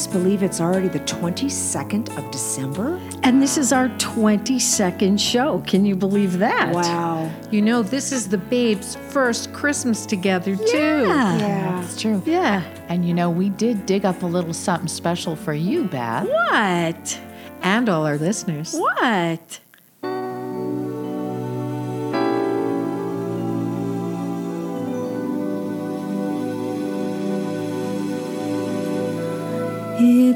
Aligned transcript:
guys 0.00 0.12
believe 0.12 0.42
it's 0.42 0.62
already 0.62 0.88
the 0.88 1.00
22nd 1.00 2.16
of 2.16 2.30
December? 2.30 2.98
And 3.22 3.42
this 3.42 3.58
is 3.58 3.70
our 3.70 3.88
22nd 3.90 5.20
show. 5.20 5.62
Can 5.66 5.84
you 5.84 5.94
believe 5.94 6.38
that? 6.38 6.72
Wow. 6.72 7.30
You 7.50 7.60
know, 7.60 7.82
this 7.82 8.10
is 8.10 8.28
the 8.28 8.38
babes' 8.38 8.94
first 8.94 9.52
Christmas 9.52 10.06
together, 10.06 10.56
too. 10.56 10.78
Yeah. 10.78 11.38
Yeah, 11.38 11.84
it's 11.84 12.00
true. 12.00 12.22
Yeah. 12.24 12.62
And 12.88 13.06
you 13.06 13.12
know, 13.12 13.28
we 13.28 13.50
did 13.50 13.84
dig 13.84 14.06
up 14.06 14.22
a 14.22 14.26
little 14.26 14.54
something 14.54 14.88
special 14.88 15.36
for 15.36 15.52
you, 15.52 15.84
Beth. 15.84 16.26
What? 16.26 17.20
And 17.60 17.88
all 17.90 18.06
our 18.06 18.16
listeners. 18.16 18.74
What? 18.74 19.60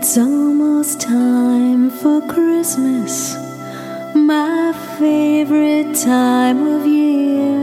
It's 0.06 0.18
almost 0.18 1.00
time 1.00 1.88
for 1.88 2.20
Christmas, 2.28 3.34
my 4.14 4.74
favorite 4.98 5.96
time 5.96 6.66
of 6.66 6.86
year. 6.86 7.56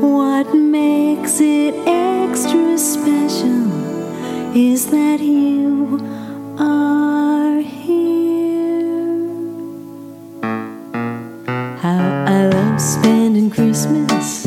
What 0.00 0.54
makes 0.54 1.38
it 1.38 1.74
extra 1.86 2.78
special 2.78 3.68
is 4.56 4.86
that 4.86 5.20
you 5.20 6.00
are 6.58 7.60
here. 7.60 9.12
How 11.76 12.24
I 12.26 12.46
love 12.46 12.80
spending 12.80 13.50
Christmas 13.50 14.46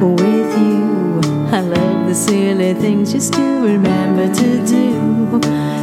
with 0.00 0.52
you. 0.64 1.20
I 1.52 1.60
love 1.60 2.08
the 2.08 2.14
silly 2.14 2.72
things 2.72 3.12
you 3.12 3.20
still 3.20 3.60
remember 3.60 4.32
to 4.32 4.66
do. 4.66 5.79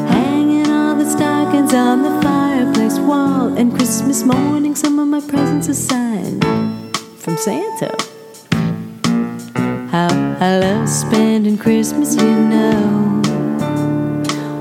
On 1.49 2.01
the 2.01 2.21
fireplace 2.21 2.97
wall. 2.99 3.57
And 3.57 3.73
Christmas 3.73 4.23
morning, 4.23 4.75
some 4.75 4.99
of 4.99 5.07
my 5.07 5.21
presents 5.21 5.69
are 5.69 5.73
signed 5.73 6.43
from 7.17 7.37
Santa. 7.37 7.95
How 9.91 10.07
I 10.39 10.59
love 10.59 10.89
spending 10.89 11.57
Christmas, 11.57 12.15
you 12.15 12.35
know. 12.53 13.21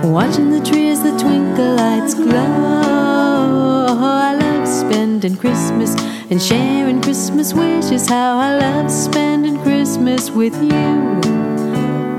Watching 0.04 0.50
the 0.50 0.60
trees, 0.64 1.02
the 1.02 1.16
twinkle 1.18 1.74
lights 1.74 2.14
glow. 2.14 3.86
I 3.98 4.34
love 4.34 4.68
spending 4.68 5.36
Christmas 5.36 5.94
and 6.30 6.40
sharing 6.40 7.00
Christmas 7.02 7.52
wishes. 7.54 8.08
How 8.08 8.38
I 8.38 8.58
love 8.58 8.90
spending 8.90 9.58
Christmas 9.62 10.30
with 10.30 10.54
you. 10.62 11.20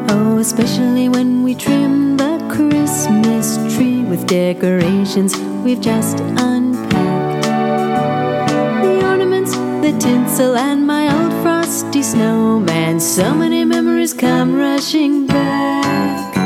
Oh, 0.09 0.37
especially 0.39 1.09
when 1.09 1.43
we 1.43 1.55
trim 1.55 2.17
the 2.17 2.37
Christmas 2.49 3.57
tree 3.75 3.96
with 4.17 4.27
decorations 4.27 5.37
we've 5.63 5.81
just 5.81 6.19
unpacked. 6.19 7.43
The 8.83 9.01
ornaments, 9.03 9.51
the 9.51 9.95
tinsel, 9.99 10.55
and 10.55 10.85
my 10.85 11.03
old 11.13 11.33
frosty 11.43 12.01
snowman. 12.01 12.99
So 12.99 13.33
many 13.33 13.65
memories 13.65 14.13
come 14.13 14.55
rushing 14.55 15.27
back. 15.27 16.36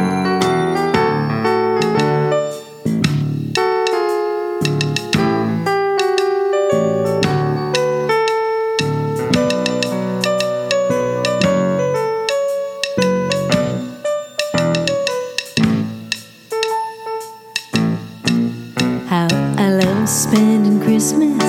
Christmas 21.01 21.43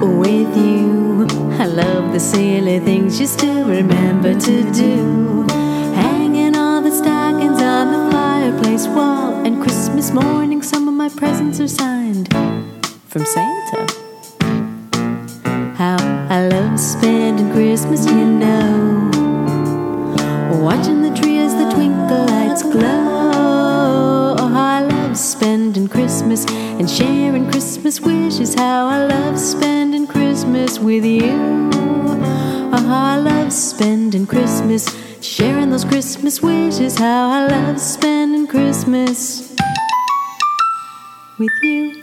with 0.00 0.56
you. 0.56 1.26
I 1.58 1.66
love 1.66 2.14
the 2.14 2.18
silly 2.18 2.78
things 2.78 3.20
you 3.20 3.26
still 3.26 3.66
remember 3.66 4.32
to 4.32 4.72
do. 4.72 5.42
Hanging 5.92 6.56
all 6.56 6.80
the 6.80 6.90
stockings 6.90 7.60
on 7.60 7.92
the 7.92 8.10
fireplace 8.10 8.86
wall. 8.86 9.34
And 9.44 9.62
Christmas 9.62 10.12
morning, 10.12 10.62
some 10.62 10.88
of 10.88 10.94
my 10.94 11.10
presents 11.10 11.60
are 11.60 11.68
signed 11.68 12.32
from 13.06 13.26
Santa. 13.26 13.86
How 15.76 15.98
I 16.30 16.48
love 16.48 16.80
spending 16.80 17.52
Christmas, 17.52 18.06
you 18.06 18.24
know. 18.24 19.10
Watching 20.54 21.02
the 21.02 21.14
tree 21.20 21.36
as 21.36 21.54
the 21.54 21.70
twinkle 21.70 22.24
lights 22.24 22.62
glow. 22.62 24.36
Oh, 24.38 24.52
I 24.54 24.80
love 24.80 25.18
spending 25.18 25.86
Christmas 25.86 26.46
and 26.48 26.88
sharing 26.88 27.49
Christmas 27.80 28.00
wishes. 28.02 28.54
How 28.54 28.88
I 28.88 29.06
love 29.06 29.38
spending 29.38 30.06
Christmas 30.06 30.78
with 30.78 31.02
you. 31.02 31.32
Oh, 31.72 32.86
I 32.90 33.16
love 33.16 33.50
spending 33.54 34.26
Christmas, 34.26 34.84
sharing 35.22 35.70
those 35.70 35.86
Christmas 35.86 36.42
wishes. 36.42 36.98
How 36.98 37.30
I 37.30 37.46
love 37.46 37.80
spending 37.80 38.46
Christmas 38.46 39.56
with 41.38 41.48
you. 41.62 42.02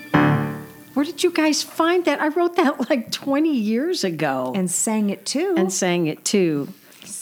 Where 0.96 1.06
did 1.06 1.24
you 1.24 1.30
guys 1.30 1.62
find 1.62 2.06
that? 2.06 2.20
I 2.22 2.30
wrote 2.30 2.56
that 2.56 2.90
like 2.90 3.12
20 3.12 3.54
years 3.56 4.04
ago 4.04 4.54
And 4.56 4.72
sang 4.72 5.12
it 5.12 5.28
too. 5.28 5.54
and 5.56 5.72
sang 5.72 6.08
it 6.08 6.26
too. 6.26 6.70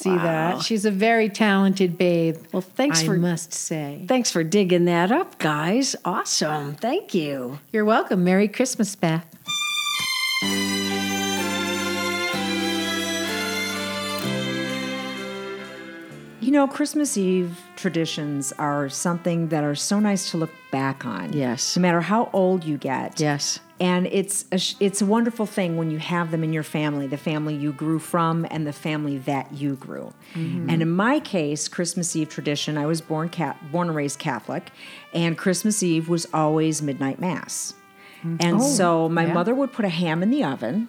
See 0.10 0.16
that. 0.16 0.62
She's 0.62 0.86
a 0.86 0.92
very 0.92 1.30
talented 1.30 1.98
babe. 1.98 2.38
Well, 2.52 2.62
thanks 2.62 3.02
I 3.02 3.06
for 3.06 3.18
must 3.18 3.54
say. 3.54 4.06
thanks 4.08 4.32
for 4.32 4.44
digging 4.44 4.86
that 4.86 5.12
up, 5.12 5.38
guys. 5.40 5.96
Awesome. 6.06 6.76
Thank 6.76 7.14
you. 7.14 7.60
You're 7.72 7.86
welcome. 7.86 8.24
Merry 8.24 8.48
Christmas, 8.48 8.96
Beth. 8.96 9.34
Know, 16.56 16.68
Christmas 16.68 17.18
Eve 17.18 17.62
traditions 17.76 18.52
are 18.54 18.90
something 18.90 19.50
that 19.50 19.64
are 19.64 19.76
so 19.76 20.00
nice 20.00 20.32
to 20.32 20.38
look 20.38 20.52
back 20.72 21.06
on. 21.06 21.34
Yes. 21.34 21.76
No 21.76 21.82
matter 21.82 22.02
how 22.02 22.30
old 22.34 22.64
you 22.64 22.78
get. 22.78 23.20
Yes. 23.20 23.60
And 23.80 24.08
it's 24.08 24.46
a, 24.52 24.60
it's 24.80 25.02
a 25.02 25.06
wonderful 25.06 25.46
thing 25.46 25.76
when 25.76 25.92
you 25.92 26.00
have 26.00 26.32
them 26.32 26.44
in 26.44 26.54
your 26.54 26.64
family, 26.64 27.08
the 27.08 27.18
family 27.18 27.56
you 27.56 27.74
grew 27.74 28.00
from 28.00 28.48
and 28.50 28.66
the 28.66 28.74
family 28.74 29.18
that 29.20 29.52
you 29.52 29.76
grew. 29.76 30.14
Mm-hmm. 30.34 30.70
And 30.70 30.82
in 30.82 30.92
my 30.92 31.20
case, 31.20 31.68
Christmas 31.68 32.16
Eve 32.16 32.30
tradition, 32.30 32.78
I 32.78 32.86
was 32.86 33.02
born 33.02 33.28
cat, 33.28 33.58
born 33.72 33.88
and 33.88 33.96
raised 33.96 34.18
Catholic, 34.20 34.72
and 35.14 35.38
Christmas 35.38 35.84
Eve 35.84 36.08
was 36.08 36.26
always 36.34 36.82
midnight 36.82 37.20
mass. 37.20 37.74
Mm. 38.24 38.38
And 38.40 38.58
oh, 38.58 38.62
so 38.62 39.10
my 39.10 39.26
mother 39.26 39.54
would 39.54 39.74
put 39.74 39.84
a 39.84 39.90
ham 39.90 40.24
in 40.24 40.30
the 40.30 40.44
oven 40.44 40.88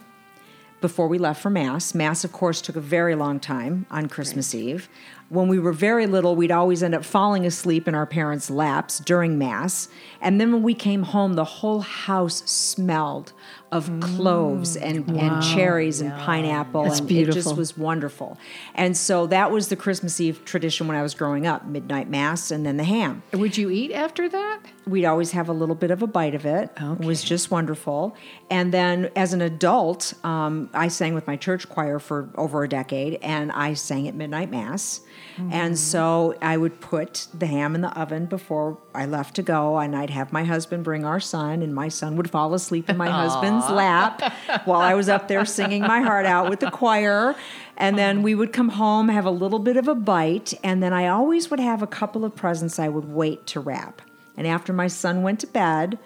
before 0.80 1.08
we 1.08 1.18
left 1.18 1.42
for 1.42 1.50
Mass. 1.50 1.94
Mass, 1.94 2.24
of 2.24 2.32
course, 2.32 2.60
took 2.60 2.76
a 2.76 2.80
very 2.80 3.14
long 3.14 3.40
time 3.40 3.86
on 3.90 4.08
Christmas 4.08 4.54
Eve. 4.54 4.88
When 5.28 5.48
we 5.48 5.58
were 5.58 5.72
very 5.72 6.06
little, 6.06 6.36
we'd 6.36 6.52
always 6.52 6.82
end 6.82 6.94
up 6.94 7.04
falling 7.04 7.44
asleep 7.46 7.88
in 7.88 7.94
our 7.94 8.06
parents' 8.06 8.48
laps 8.48 9.00
during 9.00 9.38
Mass. 9.38 9.88
And 10.20 10.40
then 10.40 10.52
when 10.52 10.62
we 10.62 10.74
came 10.74 11.02
home, 11.02 11.34
the 11.34 11.44
whole 11.44 11.80
house 11.80 12.48
smelled 12.48 13.32
of 13.72 13.90
cloves 14.00 14.76
and, 14.76 15.08
and 15.10 15.42
cherries 15.42 16.00
and 16.00 16.12
pineapple. 16.12 16.84
That's 16.84 17.00
and 17.00 17.10
it 17.10 17.32
just 17.32 17.56
was 17.56 17.76
wonderful. 17.76 18.38
And 18.74 18.96
so 18.96 19.26
that 19.26 19.50
was 19.50 19.68
the 19.68 19.76
Christmas 19.76 20.20
Eve 20.20 20.44
tradition 20.44 20.86
when 20.86 20.96
I 20.96 21.02
was 21.02 21.14
growing 21.14 21.46
up 21.46 21.66
midnight 21.66 22.08
Mass 22.08 22.52
and 22.52 22.64
then 22.64 22.76
the 22.76 22.84
ham 22.84 23.22
Would 23.32 23.58
you 23.58 23.70
eat 23.70 23.92
after 23.92 24.28
that? 24.28 24.60
we'd 24.86 25.04
always 25.04 25.32
have 25.32 25.48
a 25.48 25.52
little 25.52 25.74
bit 25.74 25.90
of 25.90 26.02
a 26.02 26.06
bite 26.06 26.34
of 26.34 26.46
it. 26.46 26.70
It 26.80 27.04
was 27.04 27.24
just 27.24 27.50
wonderful. 27.50 28.16
And 28.50 28.72
then 28.72 29.10
as 29.16 29.32
an 29.32 29.42
adult, 29.42 30.14
um, 30.22 30.70
I 30.72 30.88
sang 30.88 31.14
with 31.14 31.26
my 31.26 31.36
church 31.36 31.68
choir 31.68 31.98
for 31.98 32.30
over 32.36 32.62
a 32.62 32.68
decade, 32.68 33.18
and 33.20 33.50
I 33.50 33.74
sang 33.74 34.06
at 34.06 34.14
midnight 34.14 34.50
mass. 34.50 35.00
And 35.36 35.52
mm-hmm. 35.52 35.74
so 35.74 36.34
I 36.40 36.56
would 36.56 36.80
put 36.80 37.26
the 37.34 37.46
ham 37.46 37.74
in 37.74 37.82
the 37.82 37.98
oven 37.98 38.26
before 38.26 38.78
I 38.94 39.04
left 39.04 39.36
to 39.36 39.42
go, 39.42 39.78
and 39.78 39.94
I'd 39.94 40.10
have 40.10 40.32
my 40.32 40.44
husband 40.44 40.82
bring 40.82 41.04
our 41.04 41.20
son, 41.20 41.62
and 41.62 41.74
my 41.74 41.88
son 41.88 42.16
would 42.16 42.30
fall 42.30 42.54
asleep 42.54 42.88
in 42.88 42.96
my 42.96 43.10
husband's 43.22 43.68
lap 43.68 44.32
while 44.64 44.80
I 44.80 44.94
was 44.94 45.08
up 45.08 45.28
there 45.28 45.44
singing 45.44 45.82
my 45.82 46.00
heart 46.00 46.24
out 46.24 46.48
with 46.48 46.60
the 46.60 46.70
choir. 46.70 47.34
And 47.76 47.98
then 47.98 48.20
mm. 48.20 48.22
we 48.22 48.34
would 48.34 48.54
come 48.54 48.70
home, 48.70 49.08
have 49.08 49.26
a 49.26 49.30
little 49.30 49.58
bit 49.58 49.76
of 49.76 49.88
a 49.88 49.94
bite, 49.94 50.54
and 50.64 50.82
then 50.82 50.94
I 50.94 51.08
always 51.08 51.50
would 51.50 51.60
have 51.60 51.82
a 51.82 51.86
couple 51.86 52.24
of 52.24 52.34
presents 52.34 52.78
I 52.78 52.88
would 52.88 53.04
wait 53.04 53.46
to 53.48 53.60
wrap. 53.60 54.00
And 54.36 54.46
after 54.46 54.72
my 54.72 54.86
son 54.86 55.22
went 55.22 55.40
to 55.40 55.46
bed, 55.46 55.98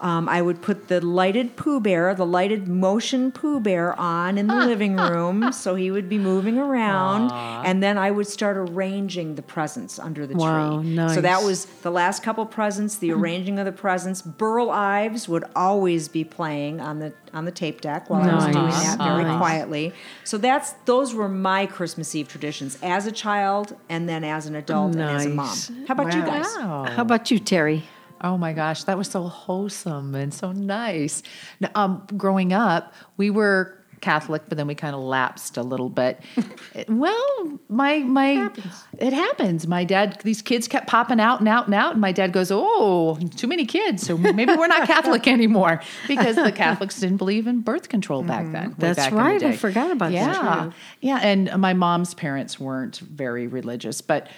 Um, 0.00 0.28
I 0.28 0.40
would 0.40 0.62
put 0.62 0.88
the 0.88 1.04
lighted 1.04 1.56
Pooh 1.56 1.78
Bear, 1.78 2.14
the 2.14 2.24
lighted 2.24 2.66
motion 2.68 3.30
Pooh 3.32 3.60
Bear 3.60 3.98
on 4.00 4.38
in 4.38 4.46
the 4.46 4.56
living 4.66 4.96
room, 4.96 5.52
so 5.52 5.74
he 5.74 5.90
would 5.90 6.08
be 6.08 6.16
moving 6.18 6.56
around, 6.58 7.30
and 7.66 7.82
then 7.82 7.98
I 7.98 8.10
would 8.10 8.26
start 8.26 8.56
arranging 8.56 9.34
the 9.34 9.42
presents 9.42 9.98
under 9.98 10.26
the 10.26 10.34
Wow, 10.36 10.80
tree. 10.80 10.96
So 11.14 11.20
that 11.20 11.42
was 11.42 11.66
the 11.82 11.90
last 11.90 12.22
couple 12.22 12.46
presents, 12.46 12.96
the 12.96 13.12
arranging 13.12 13.58
of 13.58 13.66
the 13.66 13.72
presents. 13.72 14.22
Burl 14.22 14.70
Ives 14.70 15.28
would 15.28 15.44
always 15.54 16.08
be 16.08 16.24
playing 16.24 16.80
on 16.80 16.98
the 16.98 17.12
on 17.32 17.44
the 17.44 17.52
tape 17.52 17.80
deck 17.80 18.10
while 18.10 18.22
I 18.22 18.34
was 18.34 18.44
doing 18.46 18.54
that 18.56 18.98
very 18.98 19.22
nice. 19.24 19.38
quietly. 19.38 19.92
So 20.24 20.38
that's 20.38 20.72
those 20.86 21.14
were 21.14 21.28
my 21.28 21.66
Christmas 21.66 22.14
Eve 22.14 22.26
traditions 22.28 22.78
as 22.82 23.06
a 23.06 23.12
child 23.12 23.76
and 23.88 24.08
then 24.08 24.24
as 24.24 24.46
an 24.46 24.54
adult 24.56 24.92
and 24.94 25.02
as 25.02 25.26
a 25.26 25.28
mom. 25.28 25.56
How 25.86 25.92
about 25.94 26.14
you 26.14 26.22
guys? 26.22 26.46
Wow. 26.56 26.86
How 26.88 27.02
about 27.02 27.30
you, 27.30 27.38
Terry? 27.38 27.84
Oh 28.22 28.36
my 28.36 28.52
gosh, 28.52 28.84
that 28.84 28.98
was 28.98 29.08
so 29.08 29.22
wholesome 29.24 30.14
and 30.14 30.32
so 30.32 30.52
nice. 30.52 31.22
Now, 31.60 31.70
Um, 31.74 32.06
growing 32.16 32.52
up, 32.52 32.92
we 33.16 33.30
were 33.30 33.76
Catholic, 34.00 34.42
but 34.48 34.56
then 34.56 34.66
we 34.66 34.74
kind 34.74 34.94
of 34.94 35.02
lapsed 35.02 35.56
a 35.56 35.62
little 35.62 35.90
bit. 35.90 36.20
well, 36.88 37.58
my 37.68 37.98
my 37.98 38.50
it 38.98 39.12
happens. 39.12 39.66
My 39.66 39.84
dad, 39.84 40.20
these 40.24 40.40
kids 40.42 40.68
kept 40.68 40.86
popping 40.86 41.20
out 41.20 41.40
and 41.40 41.48
out 41.48 41.66
and 41.66 41.74
out, 41.74 41.92
and 41.92 42.00
my 42.00 42.12
dad 42.12 42.32
goes, 42.32 42.50
"Oh, 42.50 43.18
too 43.36 43.46
many 43.46 43.66
kids, 43.66 44.06
so 44.06 44.16
maybe 44.16 44.54
we're 44.54 44.66
not 44.68 44.86
Catholic 44.86 45.26
anymore," 45.36 45.82
because 46.08 46.36
the 46.36 46.52
Catholics 46.52 46.98
didn't 47.00 47.18
believe 47.18 47.46
in 47.46 47.60
birth 47.60 47.88
control 47.88 48.22
back 48.22 48.50
then. 48.52 48.70
way 48.70 48.74
That's 48.78 48.98
back 48.98 49.12
in 49.12 49.16
the 49.18 49.22
right. 49.22 49.42
I 49.42 49.56
forgot 49.56 49.90
about 49.90 50.12
that. 50.12 50.34
Yeah, 50.34 50.70
yeah. 51.00 51.18
And 51.22 51.60
my 51.60 51.74
mom's 51.74 52.14
parents 52.14 52.58
weren't 52.58 52.98
very 52.98 53.46
religious, 53.48 54.00
but 54.00 54.28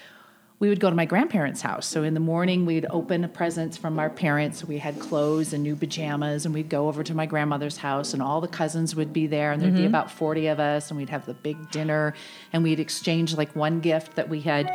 we 0.63 0.69
would 0.69 0.79
go 0.79 0.89
to 0.89 0.95
my 0.95 1.07
grandparents' 1.07 1.61
house. 1.61 1.89
So 1.89 2.05
in 2.05 2.15
the 2.15 2.21
morning, 2.21 2.67
we'd 2.67 2.87
open 2.89 3.29
presents 3.31 3.77
from 3.77 3.99
our 3.99 4.09
parents. 4.09 4.65
We 4.65 4.79
had 4.79 5.01
clothes 5.01 5.53
and 5.53 5.65
new 5.65 5.75
pajamas, 5.75 6.45
and 6.45 6.55
we'd 6.55 6.69
go 6.69 6.87
over 6.87 7.03
to 7.03 7.15
my 7.15 7.27
grandmother's 7.27 7.79
house, 7.79 8.15
and 8.15 8.23
all 8.23 8.41
the 8.41 8.47
cousins 8.47 8.95
would 8.95 9.13
be 9.13 9.27
there, 9.27 9.51
and 9.51 9.61
there'd 9.61 9.75
be 9.75 9.81
mm-hmm. 9.81 9.89
about 9.89 10.13
40 10.13 10.47
of 10.47 10.61
us, 10.61 10.89
and 10.89 10.97
we'd 10.97 11.09
have 11.09 11.27
the 11.27 11.35
big 11.35 11.73
dinner, 11.73 12.15
and 12.53 12.63
we'd 12.63 12.79
exchange 12.79 13.37
like 13.37 13.57
one 13.57 13.81
gift 13.81 14.15
that 14.15 14.29
we 14.29 14.41
had. 14.41 14.73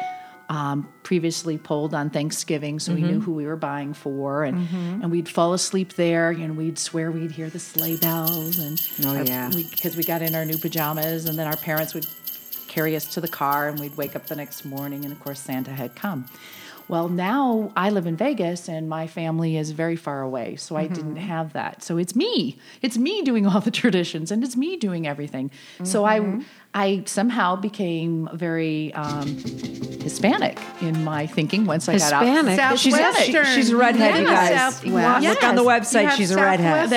Um, 0.50 0.88
previously 1.04 1.57
pulled 1.57 1.94
on 1.94 2.10
Thanksgiving, 2.10 2.80
so 2.80 2.94
we 2.94 3.01
knew 3.01 3.16
mm-hmm. 3.16 3.19
who 3.19 3.33
we 3.33 3.45
were 3.45 3.57
buying 3.57 3.94
for, 3.94 4.45
and 4.45 4.66
mm-hmm. 4.66 5.01
and 5.01 5.12
we'd 5.12 5.28
fall 5.28 5.51
asleep 5.51 5.94
there, 5.95 6.30
and 6.30 6.56
we'd 6.56 6.80
swear 6.80 7.12
we'd 7.12 7.31
hear 7.31 7.50
the 7.50 7.60
sleigh 7.60 7.98
bells, 7.98 8.57
and 8.57 8.80
Oh, 9.06 9.18
our- 9.18 9.25
yeah. 9.25 9.50
we 9.54 9.69
because 9.69 9.98
we 9.98 10.04
got 10.04 10.22
in 10.22 10.36
our 10.36 10.45
new 10.45 10.57
pajamas, 10.57 11.25
and 11.25 11.38
then 11.38 11.48
our 11.48 11.57
parents 11.57 11.94
would 11.94 12.07
carry 12.77 12.95
us 12.95 13.07
to 13.07 13.19
the 13.19 13.27
car, 13.27 13.69
and 13.69 13.79
we'd 13.79 13.97
wake 13.97 14.15
up 14.15 14.27
the 14.27 14.35
next 14.35 14.63
morning, 14.63 15.03
and 15.03 15.12
of 15.12 15.19
course 15.19 15.39
Santa 15.39 15.71
had 15.71 15.95
come. 15.95 16.27
Well, 16.88 17.09
now 17.09 17.71
I 17.75 17.89
live 17.89 18.06
in 18.06 18.15
Vegas, 18.15 18.69
and 18.69 18.88
my 18.88 19.07
family 19.07 19.57
is 19.57 19.71
very 19.71 19.95
far 19.95 20.21
away, 20.21 20.57
so 20.57 20.75
I 20.75 20.85
didn't 20.85 21.15
mm-hmm. 21.15 21.27
have 21.27 21.53
that. 21.53 21.81
So 21.81 21.97
it's 21.97 22.15
me. 22.15 22.59
It's 22.83 22.95
me 22.95 23.24
doing 23.24 23.47
all 23.47 23.62
the 23.62 23.71
traditions, 23.81 24.31
and 24.31 24.44
it's 24.44 24.56
me 24.56 24.77
doing 24.77 25.07
everything. 25.07 25.50
So 25.83 26.06
I, 26.06 26.19
mm-hmm. 26.19 26.44
I 26.79 27.01
somehow 27.06 27.56
became 27.56 28.29
very 28.33 28.94
um, 28.94 29.25
Hispanic 30.07 30.59
in 30.81 31.03
my 31.03 31.25
thinking 31.25 31.65
once 31.65 31.89
I 31.89 31.94
got 31.97 32.01
Hispanic? 32.24 32.59
out. 32.59 32.77
She's, 32.79 32.95
she- 33.25 33.44
she's 33.56 33.69
a 33.71 33.75
redhead, 33.77 34.15
you 34.19 34.27
Yes. 34.27 34.50
guys. 34.50 34.75
Southwest. 34.75 35.25
Look 35.25 35.44
on 35.44 35.56
the 35.56 35.63
website, 35.63 36.12
she's 36.12 36.29
a 36.31 36.35
redhead. 36.35 36.91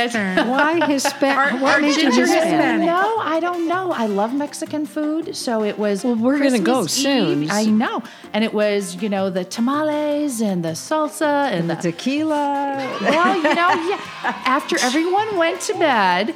Why 0.48 0.86
Hispanic? 0.92 1.60
You 1.82 1.94
ginger 1.94 2.26
Hispanic? 2.26 2.86
No, 2.86 3.16
I 3.20 3.40
don't 3.40 3.66
know. 3.68 3.90
I 3.92 4.06
love 4.06 4.34
Mexican 4.34 4.84
food, 4.86 5.34
so 5.34 5.62
it 5.64 5.78
was. 5.78 6.04
Well, 6.04 6.14
we're 6.16 6.38
gonna 6.38 6.58
go 6.58 6.82
Christmas 6.82 7.02
soon. 7.02 7.42
Eve. 7.44 7.50
I 7.50 7.64
know, 7.64 8.02
and 8.34 8.44
it 8.44 8.52
was 8.52 9.00
you 9.02 9.08
know 9.08 9.30
the 9.30 9.44
tamales 9.44 10.40
and 10.42 10.62
the 10.64 10.70
salsa 10.72 11.50
and, 11.50 11.70
The 11.70 11.76
the. 11.76 11.82
tequila. 11.92 12.76
well, 13.00 13.36
you 13.36 13.42
know, 13.42 13.70
yeah. 13.88 14.00
After 14.44 14.76
everyone 14.80 15.36
went 15.36 15.60
to 15.62 15.74
bed, 15.74 16.34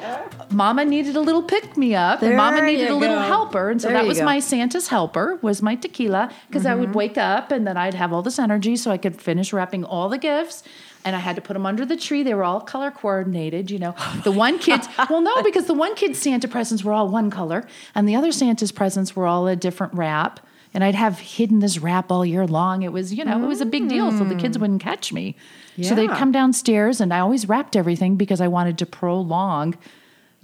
Mama 0.50 0.84
needed 0.84 1.14
a 1.16 1.20
little 1.20 1.42
pick 1.42 1.76
me 1.76 1.94
up, 1.94 2.22
and 2.22 2.36
Mama 2.36 2.62
needed 2.62 2.88
a 2.90 2.94
little 2.94 3.16
go. 3.16 3.22
Helper, 3.34 3.70
and 3.70 3.80
so 3.80 3.88
There 3.88 3.96
that 3.98 4.06
was 4.06 4.18
go. 4.18 4.24
my 4.24 4.38
Santa's 4.40 4.88
helper 4.88 5.38
was 5.42 5.60
my 5.62 5.74
tequila 5.74 6.30
because 6.48 6.64
I 6.66 6.70
Mm-hmm. 6.70 6.80
would 6.80 6.94
wake 6.94 7.18
up 7.18 7.50
and 7.52 7.66
then 7.66 7.76
I'd 7.76 7.94
have 7.94 8.12
all 8.12 8.22
this 8.22 8.38
energy 8.38 8.76
so 8.76 8.90
I 8.90 8.98
could 8.98 9.20
finish 9.20 9.52
wrapping 9.52 9.84
all 9.84 10.08
the 10.08 10.18
gifts. 10.18 10.62
And 11.06 11.14
I 11.14 11.18
had 11.18 11.36
to 11.36 11.42
put 11.42 11.52
them 11.52 11.66
under 11.66 11.84
the 11.84 11.96
tree. 11.98 12.22
They 12.22 12.32
were 12.32 12.44
all 12.44 12.60
color 12.62 12.90
coordinated, 12.90 13.70
you 13.70 13.78
know. 13.78 13.94
The 14.24 14.32
one 14.32 14.58
kid's, 14.58 14.88
well, 15.10 15.20
no, 15.20 15.42
because 15.42 15.66
the 15.66 15.74
one 15.74 15.94
kid's 15.94 16.18
Santa 16.18 16.48
presents 16.48 16.82
were 16.82 16.94
all 16.94 17.08
one 17.08 17.28
color, 17.30 17.66
and 17.94 18.08
the 18.08 18.16
other 18.16 18.32
Santa's 18.32 18.72
presents 18.72 19.14
were 19.14 19.26
all 19.26 19.46
a 19.46 19.54
different 19.54 19.92
wrap. 19.92 20.40
And 20.72 20.82
I'd 20.82 20.94
have 20.94 21.18
hidden 21.18 21.60
this 21.60 21.78
wrap 21.78 22.10
all 22.10 22.24
year 22.24 22.46
long. 22.46 22.82
It 22.82 22.90
was, 22.92 23.12
you 23.12 23.22
know, 23.24 23.36
it 23.44 23.46
was 23.46 23.60
a 23.60 23.66
big 23.66 23.86
deal, 23.88 24.10
so 24.12 24.24
the 24.24 24.34
kids 24.34 24.58
wouldn't 24.58 24.82
catch 24.82 25.12
me. 25.12 25.36
So 25.82 25.94
they'd 25.94 26.08
come 26.10 26.32
downstairs, 26.32 27.00
and 27.02 27.12
I 27.12 27.18
always 27.20 27.48
wrapped 27.50 27.76
everything 27.76 28.16
because 28.16 28.40
I 28.40 28.48
wanted 28.48 28.78
to 28.78 28.86
prolong, 28.86 29.76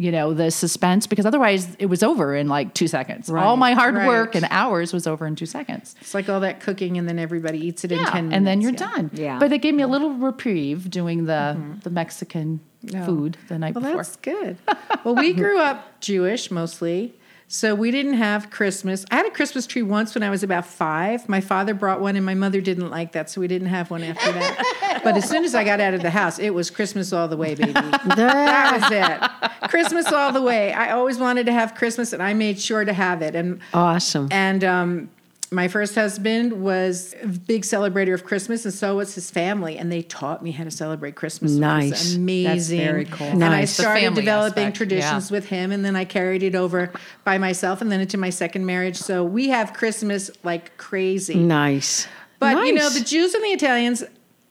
you 0.01 0.11
know, 0.11 0.33
the 0.33 0.51
suspense 0.51 1.07
because 1.07 1.27
otherwise 1.27 1.77
it 1.79 1.85
was 1.85 2.03
over 2.03 2.35
in 2.35 2.49
like 2.49 2.73
two 2.73 2.89
seconds. 2.89 3.29
all 3.29 3.59
my 3.59 3.75
hard 3.75 3.95
right. 3.95 4.09
work 4.09 4.35
and 4.35 4.47
hours 4.49 4.95
was 4.95 5.07
over 5.07 5.27
in 5.27 5.37
two 5.37 5.45
seconds. 5.45 5.95
It's 6.01 6.15
like 6.15 6.27
all 6.31 6.41
that 6.41 6.61
cooking, 6.61 6.97
and 6.97 7.07
then 7.07 7.19
everybody 7.19 7.59
eats 7.59 7.85
it 7.85 7.93
in 7.93 7.99
ten 8.07 8.29
minutes. 8.29 8.35
and 8.35 8.47
then 8.47 8.63
you're 8.63 8.71
yeah. 8.71 8.79
done. 8.79 9.11
Yeah. 9.13 9.39
But 9.39 9.53
it 9.53 9.59
gave 9.59 9.75
me 9.75 9.83
a 9.83 9.87
little 9.87 10.15
reprieve 10.15 10.89
doing 10.89 11.27
the 11.27 11.55
mm-hmm. 11.55 11.81
the 11.81 11.91
Mexican 11.91 12.61
oh. 12.95 13.05
food 13.05 13.37
the 13.49 13.59
night 13.59 13.75
Well, 13.75 13.83
before. 13.83 13.99
that's 13.99 14.17
good. 14.17 14.57
well, 15.05 15.17
we 15.17 15.33
grew 15.35 15.59
up 15.59 16.01
Jewish 16.01 16.51
mostly. 16.51 17.15
So 17.53 17.75
we 17.75 17.91
didn't 17.91 18.15
have 18.15 18.49
Christmas. 18.49 19.05
I 19.11 19.17
had 19.17 19.27
a 19.27 19.31
Christmas 19.31 19.67
tree 19.67 19.83
once 19.83 20.15
when 20.15 20.23
I 20.23 20.31
was 20.31 20.45
about 20.45 20.65
five. 20.65 21.29
My 21.29 21.41
father 21.41 21.75
brought 21.75 22.01
one, 22.01 22.15
and 22.15 22.25
my 22.25 22.35
mother 22.35 22.61
didn't 22.61 22.91
like 22.91 23.11
that, 23.11 23.29
so 23.29 23.41
we 23.41 23.49
didn't 23.49 23.67
have 23.67 23.91
one 23.91 24.05
after 24.05 24.31
that. 24.31 25.01
but 25.05 25.17
as 25.17 25.29
soon 25.29 25.45
as 25.45 25.53
I 25.53 25.65
got 25.65 25.81
out 25.81 25.93
of 25.93 26.01
the 26.01 26.11
house, 26.11 26.39
it 26.39 26.51
was 26.51 26.71
Christmas 26.71 27.13
all 27.13 27.27
the 27.27 27.37
way, 27.37 27.57
baby. 27.57 27.73
that 27.73 28.79
was 28.81 28.93
it. 28.93 29.69
Christmas 29.69 30.07
all 30.13 30.31
the 30.31 30.41
way. 30.41 30.73
I 30.73 30.93
always 30.93 31.19
wanted 31.19 31.47
to 31.47 31.53
have 31.53 31.75
Christmas, 31.75 32.13
and 32.13 32.23
I 32.23 32.35
made 32.35 32.61
sure 32.61 32.85
to 32.85 32.93
have 32.93 33.21
it. 33.21 33.35
And 33.35 33.59
Awesome. 33.75 34.29
and 34.31 34.63
um, 34.63 35.11
my 35.53 35.67
first 35.67 35.97
husband 35.97 36.63
was 36.63 37.15
a 37.23 37.27
big 37.27 37.63
celebrator 37.63 38.15
of 38.15 38.25
Christmas, 38.25 38.65
and 38.65 38.73
so 38.73 38.97
was 38.97 39.15
his 39.17 39.31
family. 39.31 39.77
And 39.79 39.91
they 39.91 40.03
taught 40.03 40.43
me 40.45 40.53
how 40.53 40.63
to 40.65 40.71
celebrate 40.71 41.17
Christmas. 41.17 41.53
It 41.53 41.55
was 41.55 41.61
Nice. 41.61 42.15
amazing. 42.15 42.79
That's 42.79 42.85
very 42.85 43.05
cool. 43.05 43.27
And 43.27 43.45
I 43.45 43.49
Nice. 43.61 43.73
Started 43.73 44.15
developing 44.15 44.65
aspect, 44.65 44.77
traditions 44.77 45.31
yeah. 45.31 45.37
with 45.37 45.47
him, 45.47 45.73
and 45.73 45.85
then 45.85 45.97
I 45.97 46.05
carried 46.05 46.43
it 46.45 46.55
over 46.55 46.93
by 47.25 47.39
myself, 47.39 47.81
and 47.83 47.91
then 47.91 48.01
into 48.01 48.17
my 48.17 48.31
second 48.31 48.65
marriage. 48.65 48.97
So 48.97 49.25
we 49.25 49.49
have 49.49 49.73
Christmas 49.73 50.31
like 50.45 50.77
crazy. 50.77 51.35
Nice. 51.35 52.07
But 52.39 52.65
you 52.67 52.73
know, 52.73 52.89
the 52.89 53.01
Jews 53.01 53.35
and 53.35 53.43
the 53.45 53.49
Italians, 53.49 54.05